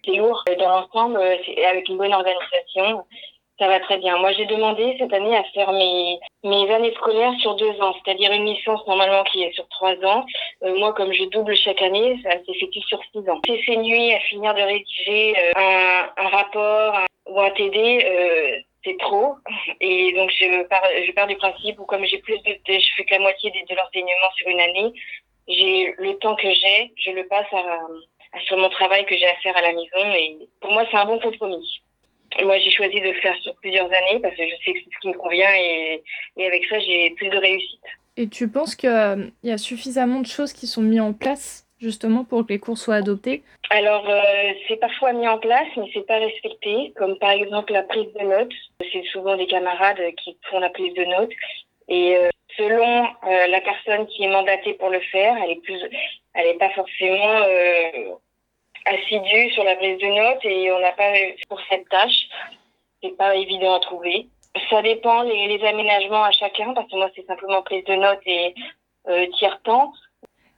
[0.05, 0.43] c'est lourd.
[0.59, 1.37] Dans l'ensemble, euh,
[1.69, 3.05] avec une bonne organisation,
[3.59, 4.19] ça va très bien.
[4.19, 8.33] Moi, j'ai demandé cette année à faire mes, mes années scolaires sur deux ans, c'est-à-dire
[8.33, 10.25] une licence normalement qui est sur trois ans.
[10.65, 13.41] Euh, moi, comme je double chaque année, ça s'effectue sur six ans.
[13.47, 16.95] J'ai fait nuit à finir de rédiger euh, un, un, rapport
[17.27, 18.05] ou un TD.
[18.05, 19.37] Euh, c'est trop
[19.81, 23.05] et donc je pars je pars du principe où comme j'ai plus de, je fais
[23.05, 24.93] que la moitié de, de l'enseignement sur une année
[25.47, 29.29] j'ai le temps que j'ai je le passe à, à sur mon travail que j'ai
[29.29, 31.81] à faire à la maison et pour moi c'est un bon compromis
[32.45, 34.95] moi, j'ai choisi de le faire sur plusieurs années parce que je sais que c'est
[34.95, 36.03] ce qui me convient et,
[36.37, 37.81] et avec ça, j'ai plus de réussite.
[38.17, 41.67] Et tu penses qu'il euh, y a suffisamment de choses qui sont mises en place
[41.83, 45.91] justement pour que les cours soient adoptés Alors, euh, c'est parfois mis en place, mais
[45.93, 46.93] c'est pas respecté.
[46.97, 48.53] Comme par exemple la prise de notes.
[48.93, 51.33] C'est souvent des camarades qui font la prise de notes.
[51.89, 55.81] Et euh, selon la personne qui est mandatée pour le faire, elle est plus,
[56.35, 57.41] elle n'est pas forcément
[58.87, 61.13] assidu sur la prise de notes et on n'a pas
[61.49, 62.29] pour cette tâche.
[63.03, 64.29] C'est pas évident à trouver.
[64.71, 68.21] Ça dépend les, les, aménagements à chacun parce que moi c'est simplement prise de notes
[68.27, 68.55] et
[69.09, 69.93] euh, tiers-temps.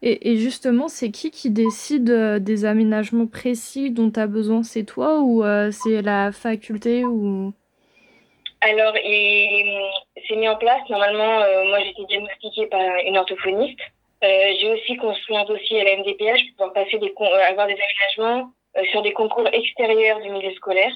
[0.06, 4.62] Et, justement, c'est qui qui décide euh, des aménagements précis dont tu as besoin?
[4.62, 7.54] C'est toi ou euh, c'est la faculté ou?
[8.60, 10.82] Alors, c'est mis en place.
[10.90, 13.80] Normalement, euh, moi j'ai été diagnostiquée par une orthophoniste.
[14.20, 17.12] J'ai aussi construit un dossier à la MDPH pour pouvoir passer des
[17.48, 18.50] avoir des aménagements
[18.90, 20.92] sur des concours extérieurs du milieu scolaire.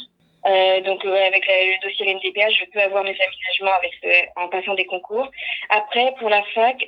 [0.87, 4.75] donc avec le dossier à la MDPH, je peux avoir mes aménagements avec en passant
[4.75, 5.31] des concours.
[5.69, 6.87] Après, pour la fac,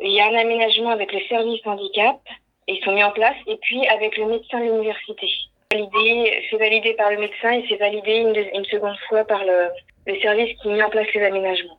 [0.00, 2.16] il y a un aménagement avec le service handicap,
[2.68, 5.28] ils sont mis en place, et puis avec le médecin de l'université.
[5.72, 9.68] C'est validé par le médecin et c'est validé une, seconde fois par le,
[10.20, 11.78] service qui met en place les aménagements.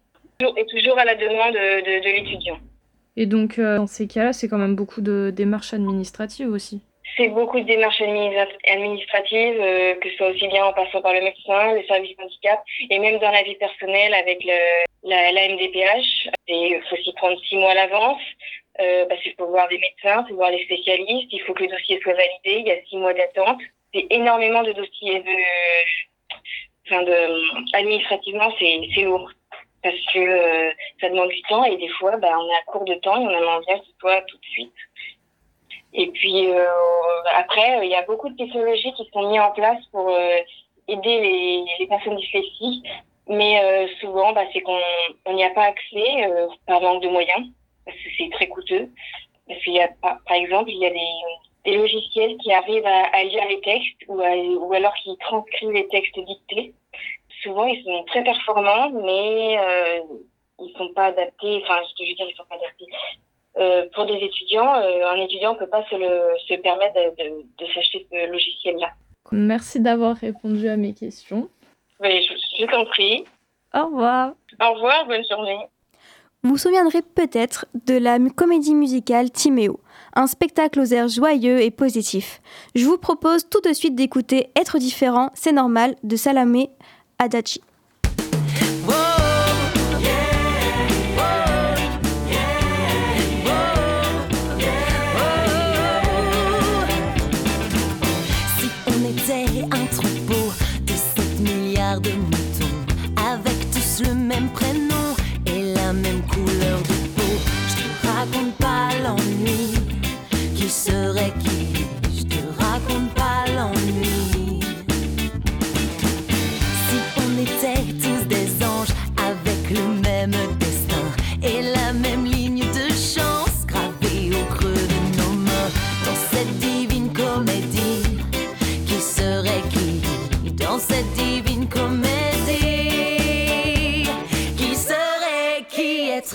[0.58, 2.58] Et toujours à la demande de, de, de l'étudiant.
[3.18, 6.82] Et donc, euh, dans ces cas-là, c'est quand même beaucoup de démarches administratives aussi.
[7.18, 11.22] C'est beaucoup de démarches administratives, euh, que ce soit aussi bien en passant par le
[11.22, 14.58] médecin, le service handicap, et même dans la vie personnelle avec le,
[15.04, 16.30] la, la MDPH.
[16.48, 18.22] Il faut s'y prendre six mois à l'avance,
[18.80, 21.64] euh, parce qu'il faut voir des médecins, il faut voir les spécialistes, il faut que
[21.64, 23.60] le dossier soit validé, il y a six mois d'attente.
[23.94, 25.36] C'est énormément de dossiers de...
[26.88, 27.76] Enfin, de...
[27.76, 29.30] administrativement, c'est lourd
[29.84, 32.86] parce que euh, ça demande du temps et des fois bah, on est à court
[32.86, 34.74] de temps et on a envie que ce soit tout de suite.
[35.94, 36.66] Et puis euh,
[37.36, 40.38] après, il y a beaucoup de technologies qui sont mises en place pour euh,
[40.88, 42.86] aider les, les, personnes dyslexiques,
[43.28, 46.30] mais euh, souvent bah, c'est qu'on n'y a pas accès
[46.66, 47.48] par manque de moyens,
[47.86, 48.90] parce que c'est très coûteux.
[49.48, 53.04] Parce qu'il y a par, exemple, il y a des, des logiciels qui arrivent à,
[53.14, 56.74] à lire les textes ou, à, ou alors qui transcrivent les textes dictés
[57.42, 60.02] souvent ils sont très performants, mais euh,
[60.60, 61.62] ils sont pas adaptés.
[61.64, 62.86] Enfin, je veux dire, ils sont pas adaptés.
[63.58, 67.24] Euh, pour des étudiants, euh, un étudiant ne peut pas se, le, se permettre de,
[67.24, 68.90] de, de s'acheter ce logiciel-là.
[69.32, 71.50] Merci d'avoir répondu à mes questions.
[72.00, 73.26] Oui, je, je t'en prie.
[73.74, 74.34] Au revoir.
[74.62, 75.60] Au revoir, bonne journée.
[76.44, 79.80] Vous vous souviendrez peut-être de la comédie musicale Timéo,
[80.16, 82.42] un spectacle aux airs joyeux et positifs.
[82.74, 86.70] Je vous propose tout de suite d'écouter Être différent, c'est normal de Salamé
[87.20, 87.62] Adachi.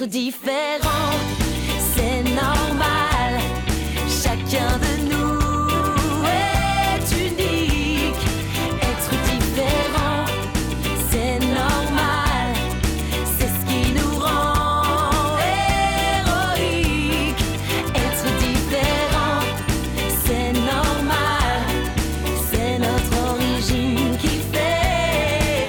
[0.07, 1.15] différent,
[1.95, 3.41] c'est normal.
[4.09, 5.69] Chacun de nous
[6.25, 8.25] est unique.
[8.81, 10.25] Être différent,
[11.11, 12.55] c'est normal.
[13.39, 15.39] C'est ce qui nous rend
[16.19, 17.43] héroïque.
[17.95, 19.41] Être différent,
[20.25, 21.59] c'est normal.
[22.51, 25.67] C'est notre origine qui fait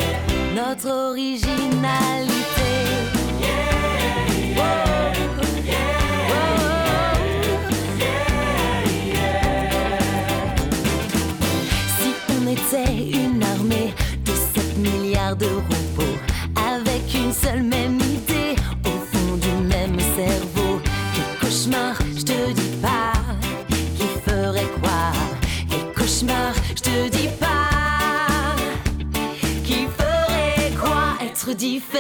[0.56, 2.27] notre original.
[15.38, 16.18] de repos,
[16.56, 20.82] avec une seule même idée, au fond du même cerveau.
[21.14, 23.14] Quel cauchemar, je te dis pas,
[23.70, 25.12] qui ferait quoi
[25.70, 28.56] Quel cauchemar, je te dis pas,
[29.64, 31.97] qui ferait quoi Être différent.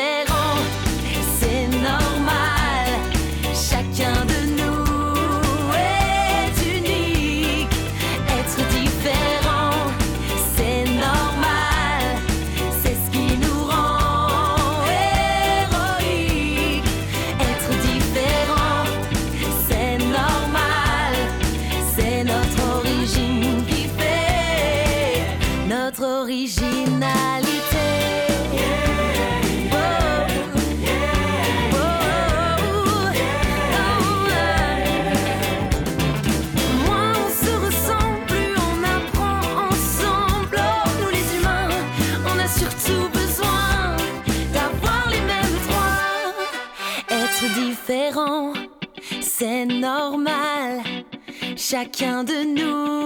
[51.69, 52.96] Chacun de nous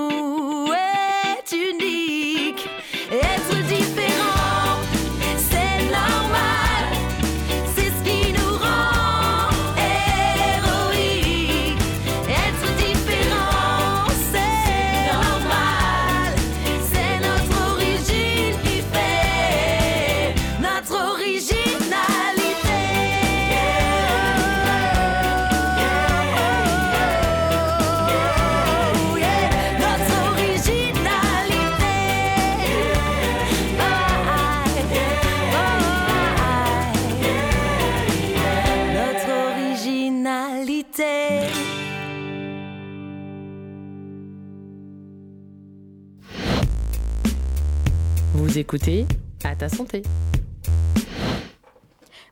[48.73, 49.05] écoutez
[49.43, 50.01] À ta santé.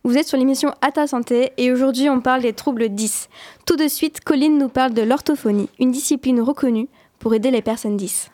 [0.06, 3.28] Vous êtes sur l'émission À ta santé et aujourd'hui on parle des troubles 10.
[3.66, 6.88] Tout de suite, Colline nous parle de l'orthophonie, une discipline reconnue
[7.20, 8.32] pour aider les personnes 10.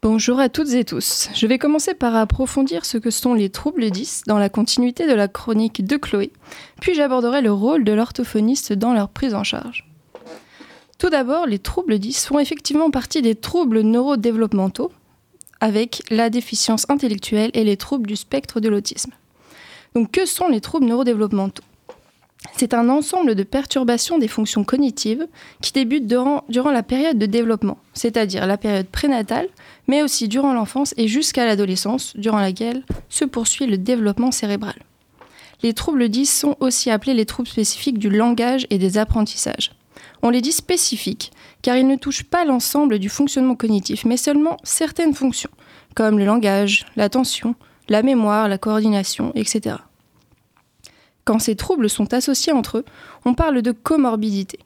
[0.00, 1.28] Bonjour à toutes et tous.
[1.34, 5.14] Je vais commencer par approfondir ce que sont les troubles 10 dans la continuité de
[5.14, 6.30] la chronique de Chloé,
[6.80, 9.90] puis j'aborderai le rôle de l'orthophoniste dans leur prise en charge.
[10.98, 14.92] Tout d'abord, les troubles 10 font effectivement partie des troubles neurodéveloppementaux,
[15.60, 19.12] avec la déficience intellectuelle et les troubles du spectre de l'autisme.
[19.94, 21.64] Donc que sont les troubles neurodéveloppementaux?
[22.56, 25.26] C'est un ensemble de perturbations des fonctions cognitives
[25.60, 29.48] qui débutent durant, la période de développement, c'est-à-dire la période prénatale,
[29.88, 34.76] mais aussi durant l'enfance et jusqu'à l'adolescence, durant laquelle se poursuit le développement cérébral.
[35.62, 39.72] Les troubles 10 sont aussi appelés les troubles spécifiques du langage et des apprentissages.
[40.22, 44.56] On les dit spécifiques car ils ne touchent pas l'ensemble du fonctionnement cognitif, mais seulement
[44.62, 45.50] certaines fonctions,
[45.94, 47.54] comme le langage, l'attention,
[47.88, 49.76] la mémoire, la coordination, etc.
[51.24, 52.84] Quand ces troubles sont associés entre eux,
[53.24, 54.58] on parle de comorbidité.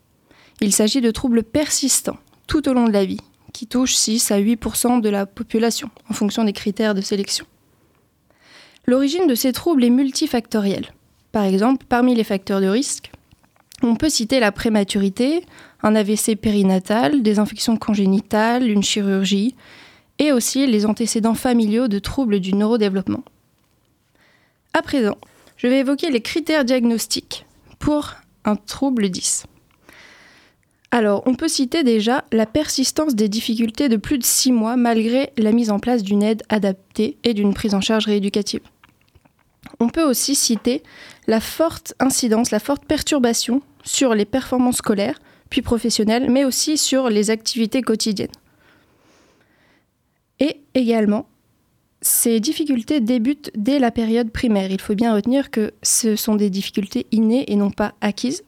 [0.61, 3.21] Il s'agit de troubles persistants tout au long de la vie,
[3.53, 7.47] qui touchent 6 à 8% de la population, en fonction des critères de sélection.
[8.87, 10.93] L'origine de ces troubles est multifactorielle.
[11.33, 13.11] Par exemple, parmi les facteurs de risque,
[13.85, 15.45] on peut citer la prématurité,
[15.83, 19.55] un AVC périnatal, des infections congénitales, une chirurgie,
[20.19, 23.25] et aussi les antécédents familiaux de troubles du neurodéveloppement.
[24.73, 25.17] À présent,
[25.57, 27.47] je vais évoquer les critères diagnostiques
[27.79, 29.47] pour un trouble 10.
[30.91, 35.33] Alors, on peut citer déjà la persistance des difficultés de plus de 6 mois malgré
[35.37, 38.61] la mise en place d'une aide adaptée et d'une prise en charge rééducative.
[39.81, 40.83] On peut aussi citer
[41.27, 47.09] la forte incidence, la forte perturbation sur les performances scolaires, puis professionnelles, mais aussi sur
[47.11, 48.29] les activités quotidiennes.
[50.41, 51.27] Et également,
[52.01, 54.71] ces difficultés débutent dès la période primaire.
[54.71, 58.43] Il faut bien retenir que ce sont des difficultés innées et non pas acquises.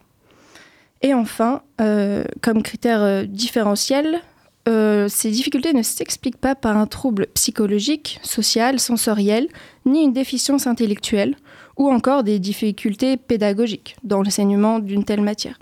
[1.02, 4.20] Et enfin, euh, comme critère euh, différentiel,
[4.68, 9.48] euh, ces difficultés ne s'expliquent pas par un trouble psychologique, social, sensoriel,
[9.84, 11.36] ni une déficience intellectuelle,
[11.76, 15.58] ou encore des difficultés pédagogiques dans l'enseignement d'une telle matière.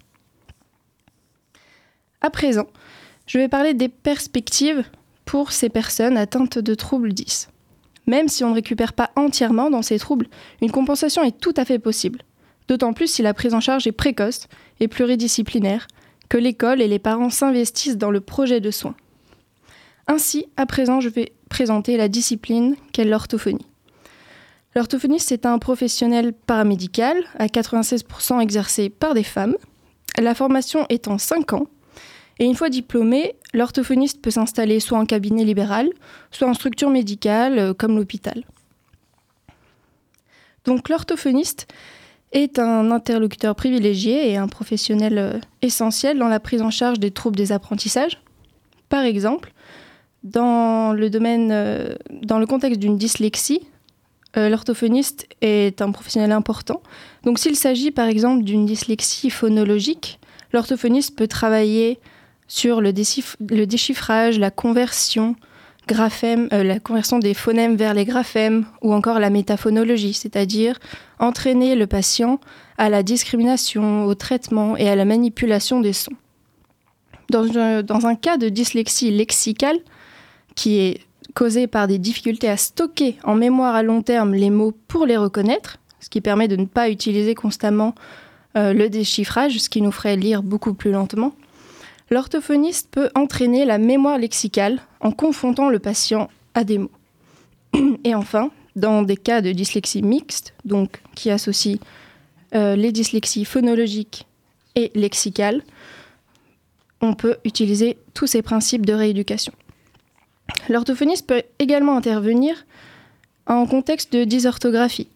[2.21, 2.67] À présent,
[3.27, 4.85] je vais parler des perspectives
[5.25, 7.49] pour ces personnes atteintes de troubles 10.
[8.07, 10.29] Même si on ne récupère pas entièrement dans ces troubles,
[10.61, 12.21] une compensation est tout à fait possible.
[12.69, 14.47] D'autant plus si la prise en charge est précoce
[14.81, 15.87] et pluridisciplinaire,
[16.29, 18.97] que l'école et les parents s'investissent dans le projet de soins.
[20.07, 23.67] Ainsi, à présent, je vais présenter la discipline qu'est l'orthophonie.
[24.75, 29.57] L'orthophoniste est un professionnel paramédical, à 96% exercé par des femmes.
[30.19, 31.67] La formation est en 5 ans.
[32.41, 35.89] Et une fois diplômé, l'orthophoniste peut s'installer soit en cabinet libéral,
[36.33, 38.43] soit en structure médicale, euh, comme l'hôpital.
[40.65, 41.69] Donc l'orthophoniste
[42.33, 47.13] est un interlocuteur privilégié et un professionnel euh, essentiel dans la prise en charge des
[47.13, 48.21] troubles des apprentissages.
[48.89, 49.53] Par exemple,
[50.25, 53.61] dans le domaine, euh, dans le contexte d'une dyslexie,
[54.37, 56.83] euh, l'orthophoniste est un professionnel important.
[57.23, 60.19] Donc s'il s'agit par exemple d'une dyslexie phonologique,
[60.53, 61.99] l'orthophoniste peut travailler
[62.49, 65.37] sur le, déchiffrage, la conversion,
[65.89, 70.79] graphème, euh, la conversion des phonèmes vers les graphèmes ou encore la métaphonologie, c'est-à-dire
[71.19, 72.41] entraîner le patient
[72.77, 76.13] à la discrimination, au traitement et à la manipulation des sons.
[77.31, 79.79] Dans dans un cas de dyslexie lexicale,
[80.55, 81.01] qui est
[81.35, 85.17] causée par des difficultés à stocker en mémoire à long terme les mots pour les
[85.17, 87.95] reconnaître, ce qui permet de ne pas utiliser constamment
[88.57, 91.35] euh, le déchiffrage, ce qui nous ferait lire beaucoup plus lentement.
[92.11, 96.91] L'orthophoniste peut entraîner la mémoire lexicale en confrontant le patient à des mots.
[98.05, 101.79] Et enfin, dans des cas de dyslexie mixte, donc qui associent
[102.55, 104.27] euh, les dyslexies phonologiques
[104.77, 105.63] et lexicales,
[107.01, 109.53] on peut utiliser tous ces principes de rééducation.
[110.69, 112.67] L'orthophoniste peut également intervenir
[113.47, 115.09] en contexte de dysorthographie.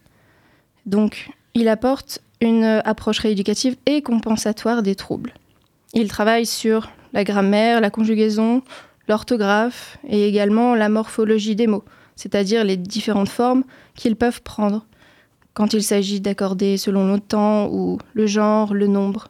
[0.85, 5.33] Donc, il apporte une approche rééducative et compensatoire des troubles.
[5.93, 8.61] Il travaille sur la grammaire, la conjugaison,
[9.07, 11.83] l'orthographe et également la morphologie des mots,
[12.15, 13.63] c'est-à-dire les différentes formes
[13.95, 14.85] qu'ils peuvent prendre
[15.53, 19.29] quand il s'agit d'accorder selon le temps ou le genre, le nombre.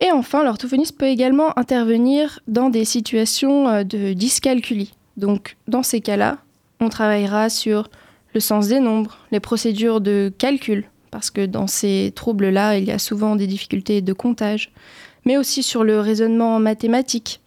[0.00, 4.92] Et enfin, l'orthophoniste peut également intervenir dans des situations euh, de dyscalculie.
[5.16, 6.38] Donc, dans ces cas-là,
[6.80, 7.88] on travaillera sur
[8.34, 12.90] le sens des nombres, les procédures de calcul, parce que dans ces troubles-là, il y
[12.90, 14.72] a souvent des difficultés de comptage,
[15.24, 17.40] mais aussi sur le raisonnement mathématique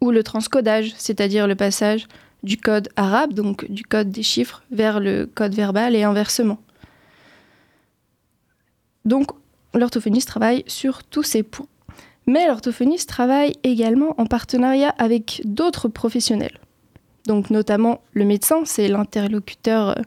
[0.00, 2.06] ou le transcodage, c'est-à-dire le passage
[2.42, 6.58] du code arabe, donc du code des chiffres, vers le code verbal et inversement.
[9.04, 9.30] Donc,
[9.74, 11.66] l'orthophoniste travaille sur tous ces points.
[12.26, 16.58] Mais l'orthophoniste travaille également en partenariat avec d'autres professionnels.
[17.26, 20.02] Donc notamment le médecin, c'est l'interlocuteur euh,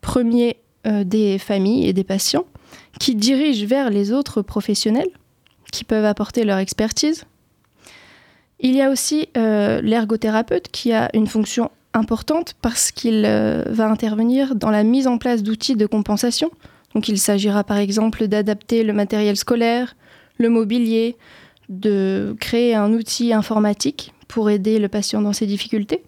[0.00, 2.44] premier euh, des familles et des patients,
[3.00, 5.10] qui dirige vers les autres professionnels
[5.72, 7.24] qui peuvent apporter leur expertise.
[8.60, 14.54] Il y a aussi euh, l'ergothérapeute qui a une fonction importante parce qu'il va intervenir
[14.54, 16.50] dans la mise en place d'outils de compensation
[16.94, 19.96] donc il s'agira par exemple d'adapter le matériel scolaire,
[20.38, 21.16] le mobilier,
[21.68, 26.02] de créer un outil informatique pour aider le patient dans ses difficultés.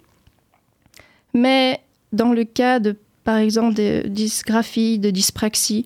[1.35, 1.81] Mais
[2.13, 5.85] dans le cas de, par exemple, de dysgraphie, de dyspraxie,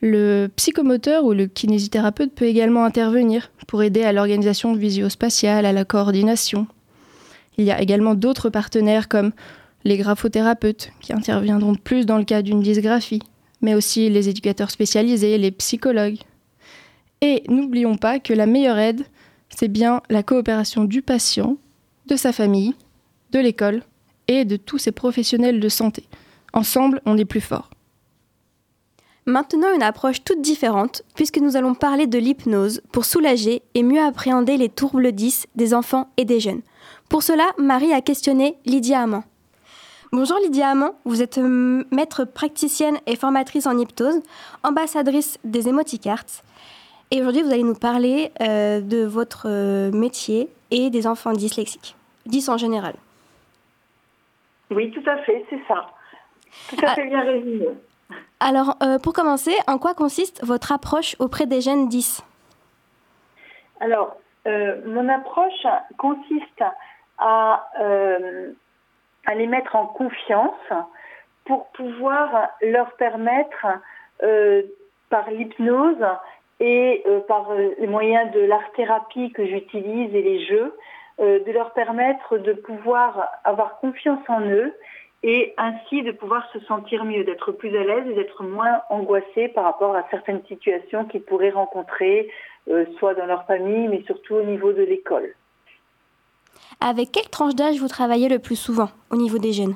[0.00, 5.84] le psychomoteur ou le kinésithérapeute peut également intervenir pour aider à l'organisation visio-spatiale, à la
[5.84, 6.66] coordination.
[7.58, 9.32] Il y a également d'autres partenaires comme
[9.84, 13.22] les graphothérapeutes qui interviendront plus dans le cas d'une dysgraphie,
[13.62, 16.18] mais aussi les éducateurs spécialisés, les psychologues.
[17.20, 19.04] Et n'oublions pas que la meilleure aide,
[19.48, 21.56] c'est bien la coopération du patient,
[22.06, 22.74] de sa famille,
[23.30, 23.82] de l'école
[24.28, 26.04] et de tous ces professionnels de santé.
[26.52, 27.70] Ensemble, on est plus fort.
[29.24, 34.02] Maintenant, une approche toute différente, puisque nous allons parler de l'hypnose pour soulager et mieux
[34.02, 36.62] appréhender les troubles 10 des enfants et des jeunes.
[37.08, 39.22] Pour cela, Marie a questionné Lydia Amand.
[40.14, 44.20] Bonjour Lydia Amand, vous êtes euh, maître praticienne et formatrice en hypnose,
[44.62, 46.42] ambassadrice des Emoticards.
[47.10, 51.96] Et aujourd'hui, vous allez nous parler euh, de votre euh, métier et des enfants dyslexiques,
[52.26, 52.92] 10 en général.
[54.70, 55.86] Oui, tout à fait, c'est ça.
[56.68, 56.94] Tout à ah.
[56.94, 57.68] fait bien résumé.
[58.38, 62.22] Alors, pour commencer, en quoi consiste votre approche auprès des jeunes 10
[63.80, 66.62] Alors, mon approche consiste
[67.16, 67.66] à
[69.26, 70.72] à les mettre en confiance
[71.44, 73.66] pour pouvoir leur permettre,
[74.22, 74.62] euh,
[75.10, 76.04] par l'hypnose
[76.60, 80.76] et euh, par euh, les moyens de l'art-thérapie que j'utilise et les jeux,
[81.18, 84.74] de leur permettre de pouvoir avoir confiance en eux
[85.22, 89.48] et ainsi de pouvoir se sentir mieux, d'être plus à l'aise et d'être moins angoissés
[89.48, 92.28] par rapport à certaines situations qu'ils pourraient rencontrer,
[92.98, 95.32] soit dans leur famille, mais surtout au niveau de l'école.
[96.80, 99.74] Avec quelle tranche d'âge vous travaillez le plus souvent au niveau des jeunes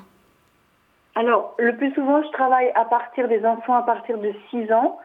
[1.15, 4.99] Alors, le plus souvent, je travaille à partir des enfants à partir de 6 ans.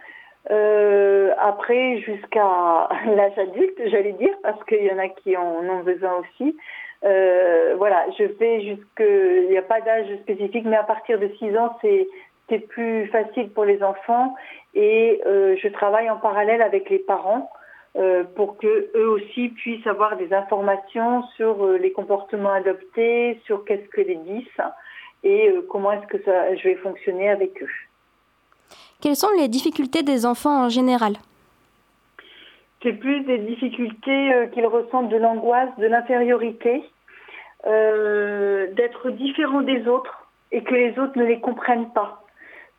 [0.50, 5.84] Euh, après, jusqu'à l'âge adulte, j'allais dire, parce qu'il y en a qui en ont
[5.84, 6.58] besoin aussi.
[7.04, 11.30] Euh, voilà, je fais jusque, il n'y a pas d'âge spécifique, mais à partir de
[11.40, 12.08] 6 ans, c'est
[12.60, 14.36] plus facile pour les enfants
[14.74, 17.50] et euh, je travaille en parallèle avec les parents
[18.36, 23.88] pour que eux aussi puissent avoir des informations sur euh, les comportements adoptés, sur qu'est-ce
[23.89, 24.46] que les 10
[25.24, 27.70] et euh, comment est-ce que ça, je vais fonctionner avec eux.
[29.02, 31.14] Quelles sont les difficultés des enfants en général?
[32.84, 36.84] C'est plus des difficultés euh, qu'ils ressentent de l'angoisse, de l'infériorité,
[37.68, 42.24] euh, d'être différents des autres et que les autres ne les comprennent pas.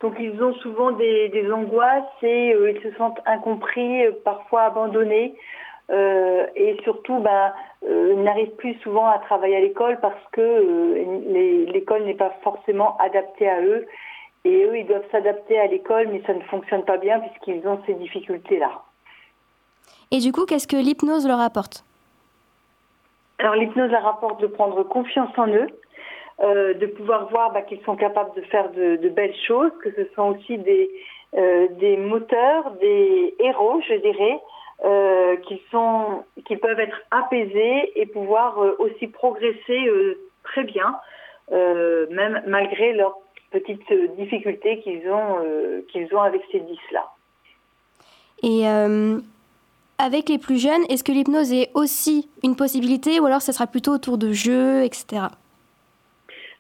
[0.03, 4.63] Donc ils ont souvent des, des angoisses et euh, ils se sentent incompris, euh, parfois
[4.63, 5.37] abandonnés.
[5.91, 7.53] Euh, et surtout, ben,
[7.89, 12.97] euh, ils n'arrivent plus souvent à travailler à l'école parce que l'école n'est pas forcément
[12.99, 13.87] adaptée à eux.
[14.45, 17.81] Et eux, ils doivent s'adapter à l'école, mais ça ne fonctionne pas bien puisqu'ils ont
[17.87, 18.83] ces difficultés-là.
[20.11, 21.85] Et du coup, qu'est-ce que l'hypnose leur apporte?
[23.39, 25.67] Alors l'hypnose leur apporte de prendre confiance en eux,
[26.41, 30.05] euh, de pouvoir voir bah, qu'ils sont capables de faire de, belles choses, que ce
[30.15, 30.91] sont aussi des,
[31.35, 34.39] euh, des moteurs, des héros, je dirais,
[34.85, 39.81] euh, qui, peuvent être apaisés et pouvoir euh, aussi progresser
[40.43, 40.95] très bien,
[41.51, 43.17] même malgré leurs
[43.51, 47.11] petites difficultés qu'ils ont, avec ces 10-là.
[48.43, 48.67] Et
[49.99, 53.67] avec les plus jeunes, est-ce que l'hypnose est aussi une possibilité ou alors ça sera
[53.67, 55.29] plutôt autour de jeux, etc.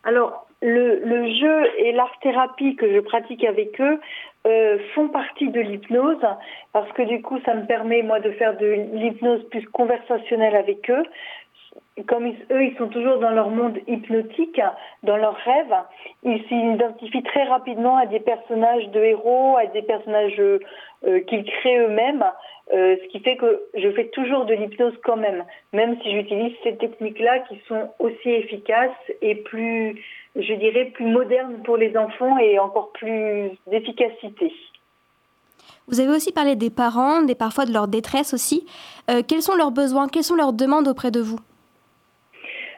[0.04, 4.00] Alors, le, le jeu et l'art-thérapie que je pratique avec eux
[4.46, 6.24] euh, font partie de l'hypnose
[6.72, 10.90] parce que du coup, ça me permet, moi, de faire de l'hypnose plus conversationnelle avec
[10.90, 11.04] eux.
[12.06, 14.60] Comme eux, ils sont toujours dans leur monde hypnotique,
[15.02, 15.74] dans leurs rêves,
[16.22, 20.58] ils s'identifient très rapidement à des personnages de héros, à des personnages euh,
[21.06, 22.24] euh, qu'ils créent eux-mêmes,
[22.72, 26.52] euh, ce qui fait que je fais toujours de l'hypnose quand même, même si j'utilise
[26.62, 28.90] ces techniques-là qui sont aussi efficaces
[29.20, 30.02] et plus,
[30.36, 34.52] je dirais, plus modernes pour les enfants et encore plus d'efficacité.
[35.88, 38.66] Vous avez aussi parlé des parents, des parfois de leur détresse aussi.
[39.10, 41.40] Euh, quels sont leurs besoins Quelles sont leurs demandes auprès de vous?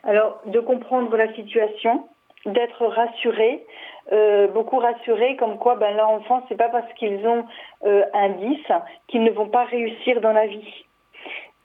[0.03, 2.07] Alors, de comprendre la situation,
[2.47, 3.65] d'être rassuré,
[4.13, 7.45] euh, beaucoup rassuré, comme quoi ben, leur enfant, c'est pas parce qu'ils ont
[7.87, 8.59] euh, un 10
[9.09, 10.85] qu'ils ne vont pas réussir dans la vie.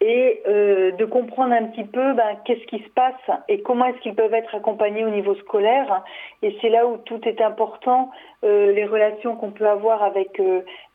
[0.02, 3.98] Et euh, de comprendre un petit peu ben, qu'est-ce qui se passe et comment est-ce
[3.98, 6.06] qu'ils peuvent être accompagnés au niveau scolaire.
[6.42, 8.10] Et c'est là où tout est important,
[8.42, 10.42] les relations qu'on peut avoir avec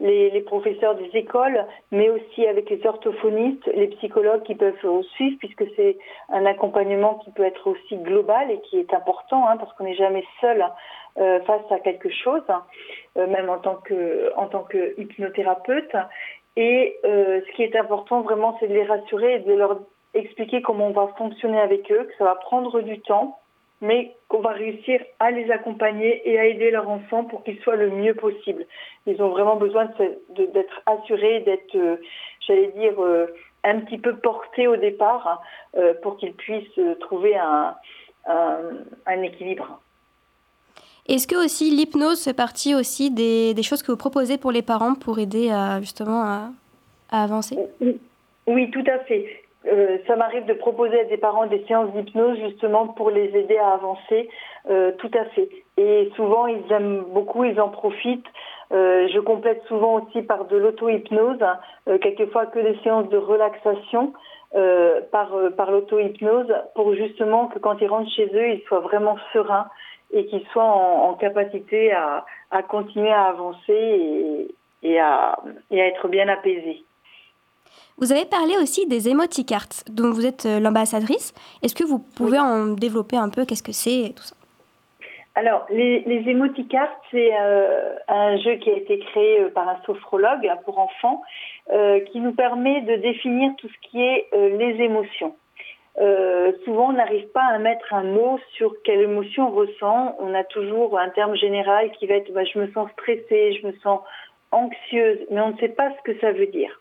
[0.01, 5.65] les, professeurs des écoles, mais aussi avec les orthophonistes, les psychologues qui peuvent suivre, puisque
[5.77, 5.99] c'est
[6.31, 9.97] un accompagnement qui peut être aussi global et qui est important, hein, parce qu'on n'est
[9.97, 10.65] jamais seul
[11.19, 12.43] euh, face à quelque chose,
[13.17, 15.95] euh, même en tant que en tant que hypnothérapeute.
[16.57, 19.81] Et euh, ce qui est important vraiment, c'est de les rassurer et de leur
[20.15, 23.39] expliquer comment on va fonctionner avec eux, que ça va prendre du temps,
[23.81, 27.77] mais qu'on va réussir à les accompagner et à aider leur enfant pour qu'il soit
[27.77, 28.67] le mieux possible.
[29.07, 29.91] Ils ont vraiment besoin
[30.31, 31.97] d'être assurés, d'être, euh,
[32.47, 33.27] j'allais dire, euh,
[33.65, 35.43] un petit peu portés au départ
[35.77, 37.75] euh, pour qu'ils puissent euh, trouver un,
[38.27, 38.59] un,
[39.07, 39.81] un équilibre.
[41.07, 44.63] Est-ce que aussi l'hypnose fait partie aussi des, des choses que vous proposez pour les
[44.63, 46.51] parents pour aider à, justement à,
[47.11, 47.59] avancer?
[48.47, 49.27] Oui, tout à fait.
[49.67, 53.57] Euh, ça m'arrive de proposer à des parents des séances d'hypnose justement pour les aider
[53.57, 54.29] à avancer,
[54.71, 55.49] euh, tout à fait.
[55.77, 58.27] Et souvent, ils aiment beaucoup, ils en profitent.
[58.73, 61.39] Euh, je complète souvent aussi par de l'auto-hypnose,
[61.89, 64.13] euh, quelquefois que des séances de relaxation
[65.11, 66.47] par, par l'auto-hypnose,
[66.77, 69.67] pour justement que quand ils rentrent chez eux, ils soient vraiment sereins
[70.15, 74.49] et qu'ils soient en, en capacité à, à continuer à avancer et,
[74.83, 75.39] et, à,
[75.71, 76.83] et à être bien apaisés.
[77.99, 81.35] Vous avez parlé aussi des émoticartes, dont vous êtes euh, l'ambassadrice.
[81.63, 84.37] Est-ce que vous pouvez en développer un peu Qu'est-ce que c'est tout ça?
[85.37, 86.23] Alors, les, les
[87.11, 91.23] c'est euh, un jeu qui a été créé euh, par un sophrologue pour enfants,
[91.73, 95.35] euh, qui nous permet de définir tout ce qui est euh, les émotions.
[96.01, 100.17] Euh, souvent, on n'arrive pas à mettre un mot sur quelle émotion on ressent.
[100.19, 103.67] On a toujours un terme général qui va être bah, je me sens stressée, je
[103.67, 104.01] me sens
[104.51, 106.81] anxieuse, mais on ne sait pas ce que ça veut dire.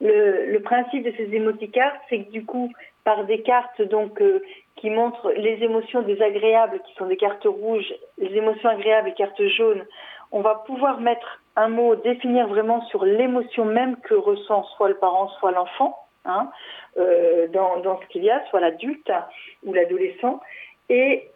[0.00, 2.70] Le, le principe de ces émoticartes, c'est que du coup,
[3.04, 4.42] par des cartes donc euh,
[4.76, 9.42] qui montrent les émotions désagréables, qui sont des cartes rouges, les émotions agréables, les cartes
[9.46, 9.84] jaunes,
[10.32, 14.96] on va pouvoir mettre un mot, définir vraiment sur l'émotion même que ressent soit le
[14.96, 15.96] parent, soit l'enfant,
[16.26, 16.50] hein,
[16.98, 19.10] euh, dans, ce qu'il y a, soit l'adulte
[19.64, 20.40] ou l'adolescent,
[20.88, 21.28] et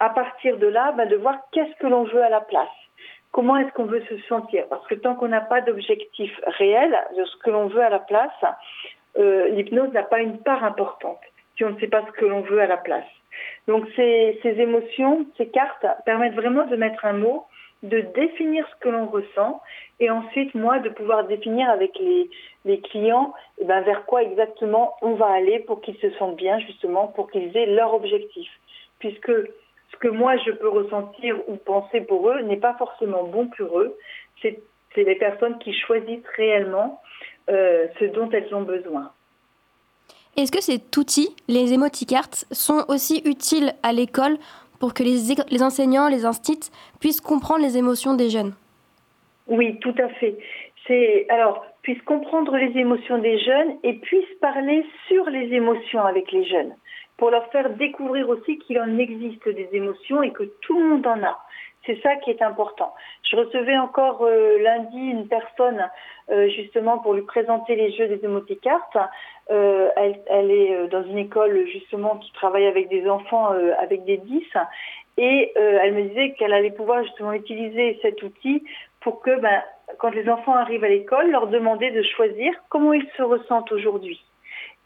[0.00, 2.68] à partir de là, ben, de voir qu'est-ce que l'on veut à la place.
[3.30, 4.66] Comment est-ce qu'on veut se sentir?
[4.68, 7.98] Parce que tant qu'on n'a pas d'objectif réel de ce que l'on veut à la
[7.98, 8.30] place,
[9.18, 11.20] euh, l'hypnose n'a pas une part importante
[11.56, 13.06] si on ne sait pas ce que l'on veut à la place.
[13.66, 17.46] Donc ces émotions, ces cartes permettent vraiment de mettre un mot,
[17.82, 19.60] de définir ce que l'on ressent
[19.98, 22.30] et ensuite moi de pouvoir définir avec les,
[22.64, 26.58] les clients eh ben, vers quoi exactement on va aller pour qu'ils se sentent bien
[26.60, 28.48] justement, pour qu'ils aient leur objectif.
[29.00, 33.48] Puisque ce que moi je peux ressentir ou penser pour eux n'est pas forcément bon
[33.56, 33.96] pour eux.
[34.42, 34.60] C'est
[34.96, 37.00] les personnes qui choisissent réellement
[37.50, 39.10] euh, ce dont elles ont besoin.
[40.36, 44.38] Est-ce que cet outil, les émoticartes, sont aussi utiles à l'école
[44.82, 48.52] pour que les, enseignants, les instits puissent comprendre les émotions des jeunes
[49.46, 50.36] Oui, tout à fait.
[50.88, 56.32] C'est alors puissent comprendre les émotions des jeunes et puissent parler sur les émotions avec
[56.32, 56.74] les jeunes
[57.16, 61.06] pour leur faire découvrir aussi qu'il en existe des émotions et que tout le monde
[61.06, 61.38] en a.
[61.86, 62.92] C'est ça qui est important.
[63.30, 65.88] Je recevais encore euh, lundi une personne
[66.30, 68.98] euh, justement pour lui présenter les jeux des émoticartes.
[69.50, 73.72] Euh, elle, elle est euh, dans une école justement qui travaille avec des enfants euh,
[73.80, 74.44] avec des 10
[75.18, 78.64] et euh, elle me disait qu'elle allait pouvoir justement utiliser cet outil
[79.00, 79.62] pour que ben,
[79.98, 84.22] quand les enfants arrivent à l'école, leur demander de choisir comment ils se ressentent aujourd'hui.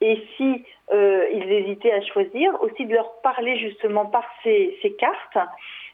[0.01, 4.95] Et si euh, ils hésitaient à choisir, aussi de leur parler justement par ces, ces
[4.95, 5.39] cartes,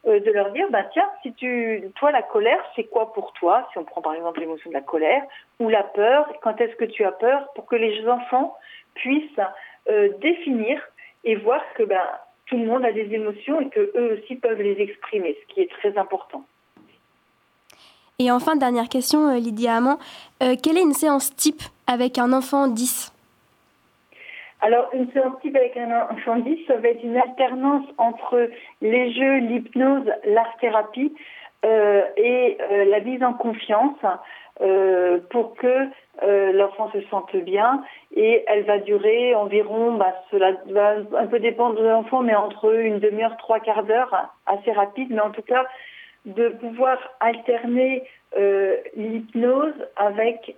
[0.07, 3.68] euh, de leur dire, ben tiens, si tu, toi la colère, c'est quoi pour toi?
[3.72, 5.22] Si on prend par exemple l'émotion de la colère
[5.61, 7.46] ou la peur, quand est-ce que tu as peur?
[7.55, 8.57] Pour que les enfants
[8.94, 9.40] puissent
[9.88, 10.80] euh, définir
[11.22, 12.03] et voir que ben
[12.46, 15.61] tout le monde a des émotions et que eux aussi peuvent les exprimer, ce qui
[15.61, 16.44] est très important.
[18.18, 19.98] Et enfin, dernière question, euh, Lydia Amand,
[20.40, 23.11] quelle est une séance type avec un enfant 10
[24.64, 28.48] Alors, une séance type avec un enfant 10, ça va être une alternance entre
[28.80, 31.12] les jeux, l'hypnose, l'art-thérapie
[31.64, 33.98] euh, et euh, la mise en confiance
[34.60, 35.88] euh, pour que
[36.52, 37.82] l'enfant se sente bien.
[38.14, 42.72] Et elle va durer environ, bah, cela va un peu dépendre de l'enfant, mais entre
[42.72, 45.66] une demi-heure, trois quarts d'heure, assez rapide, mais en tout cas,
[46.24, 48.04] de pouvoir alterner
[48.94, 50.54] l'hypnose avec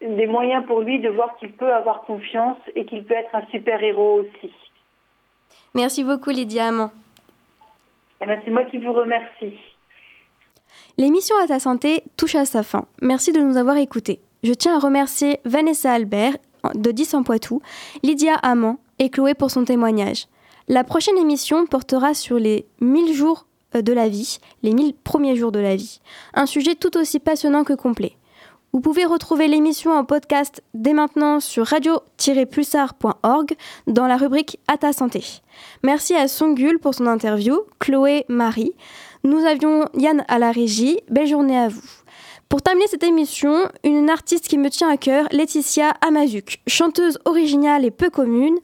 [0.00, 3.46] des moyens pour lui de voir qu'il peut avoir confiance et qu'il peut être un
[3.50, 4.52] super-héros aussi.
[5.74, 6.90] Merci beaucoup, Lydia Amand.
[8.22, 9.54] Eh ben, c'est moi qui vous remercie.
[10.98, 12.86] L'émission à ta santé touche à sa fin.
[13.00, 14.20] Merci de nous avoir écoutés.
[14.42, 16.36] Je tiens à remercier Vanessa Albert
[16.74, 17.62] de 10 en Poitou,
[18.02, 20.26] Lydia Amand et Chloé pour son témoignage.
[20.68, 25.36] La prochaine émission portera sur les 1000 jours euh, de la vie, les 1000 premiers
[25.36, 26.00] jours de la vie.
[26.34, 28.12] Un sujet tout aussi passionnant que complet.
[28.72, 33.56] Vous pouvez retrouver l'émission en podcast dès maintenant sur radio-pulsar.org
[33.88, 35.24] dans la rubrique À ta santé.
[35.82, 38.72] Merci à Songul pour son interview, Chloé, Marie.
[39.24, 41.00] Nous avions Yann à la régie.
[41.10, 41.82] Belle journée à vous.
[42.48, 47.84] Pour terminer cette émission, une artiste qui me tient à cœur, Laetitia Amazuk, chanteuse originale
[47.84, 48.56] et peu commune.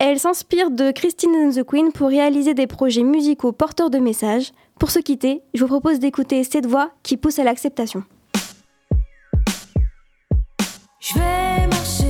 [0.00, 4.52] Elle s'inspire de Christine and the Queen pour réaliser des projets musicaux porteurs de messages.
[4.80, 8.02] Pour se quitter, je vous propose d'écouter cette voix qui pousse à l'acceptation.
[11.08, 11.18] 吹
[11.70, 12.07] 毛线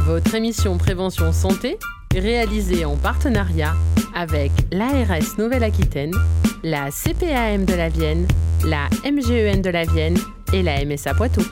[0.00, 1.78] votre émission Prévention Santé,
[2.14, 3.74] réalisée en partenariat
[4.14, 6.12] avec l'ARS Nouvelle-Aquitaine,
[6.62, 8.26] la CPAM de la Vienne,
[8.66, 10.18] la MGEN de la Vienne
[10.52, 11.42] et la MSA Poitou.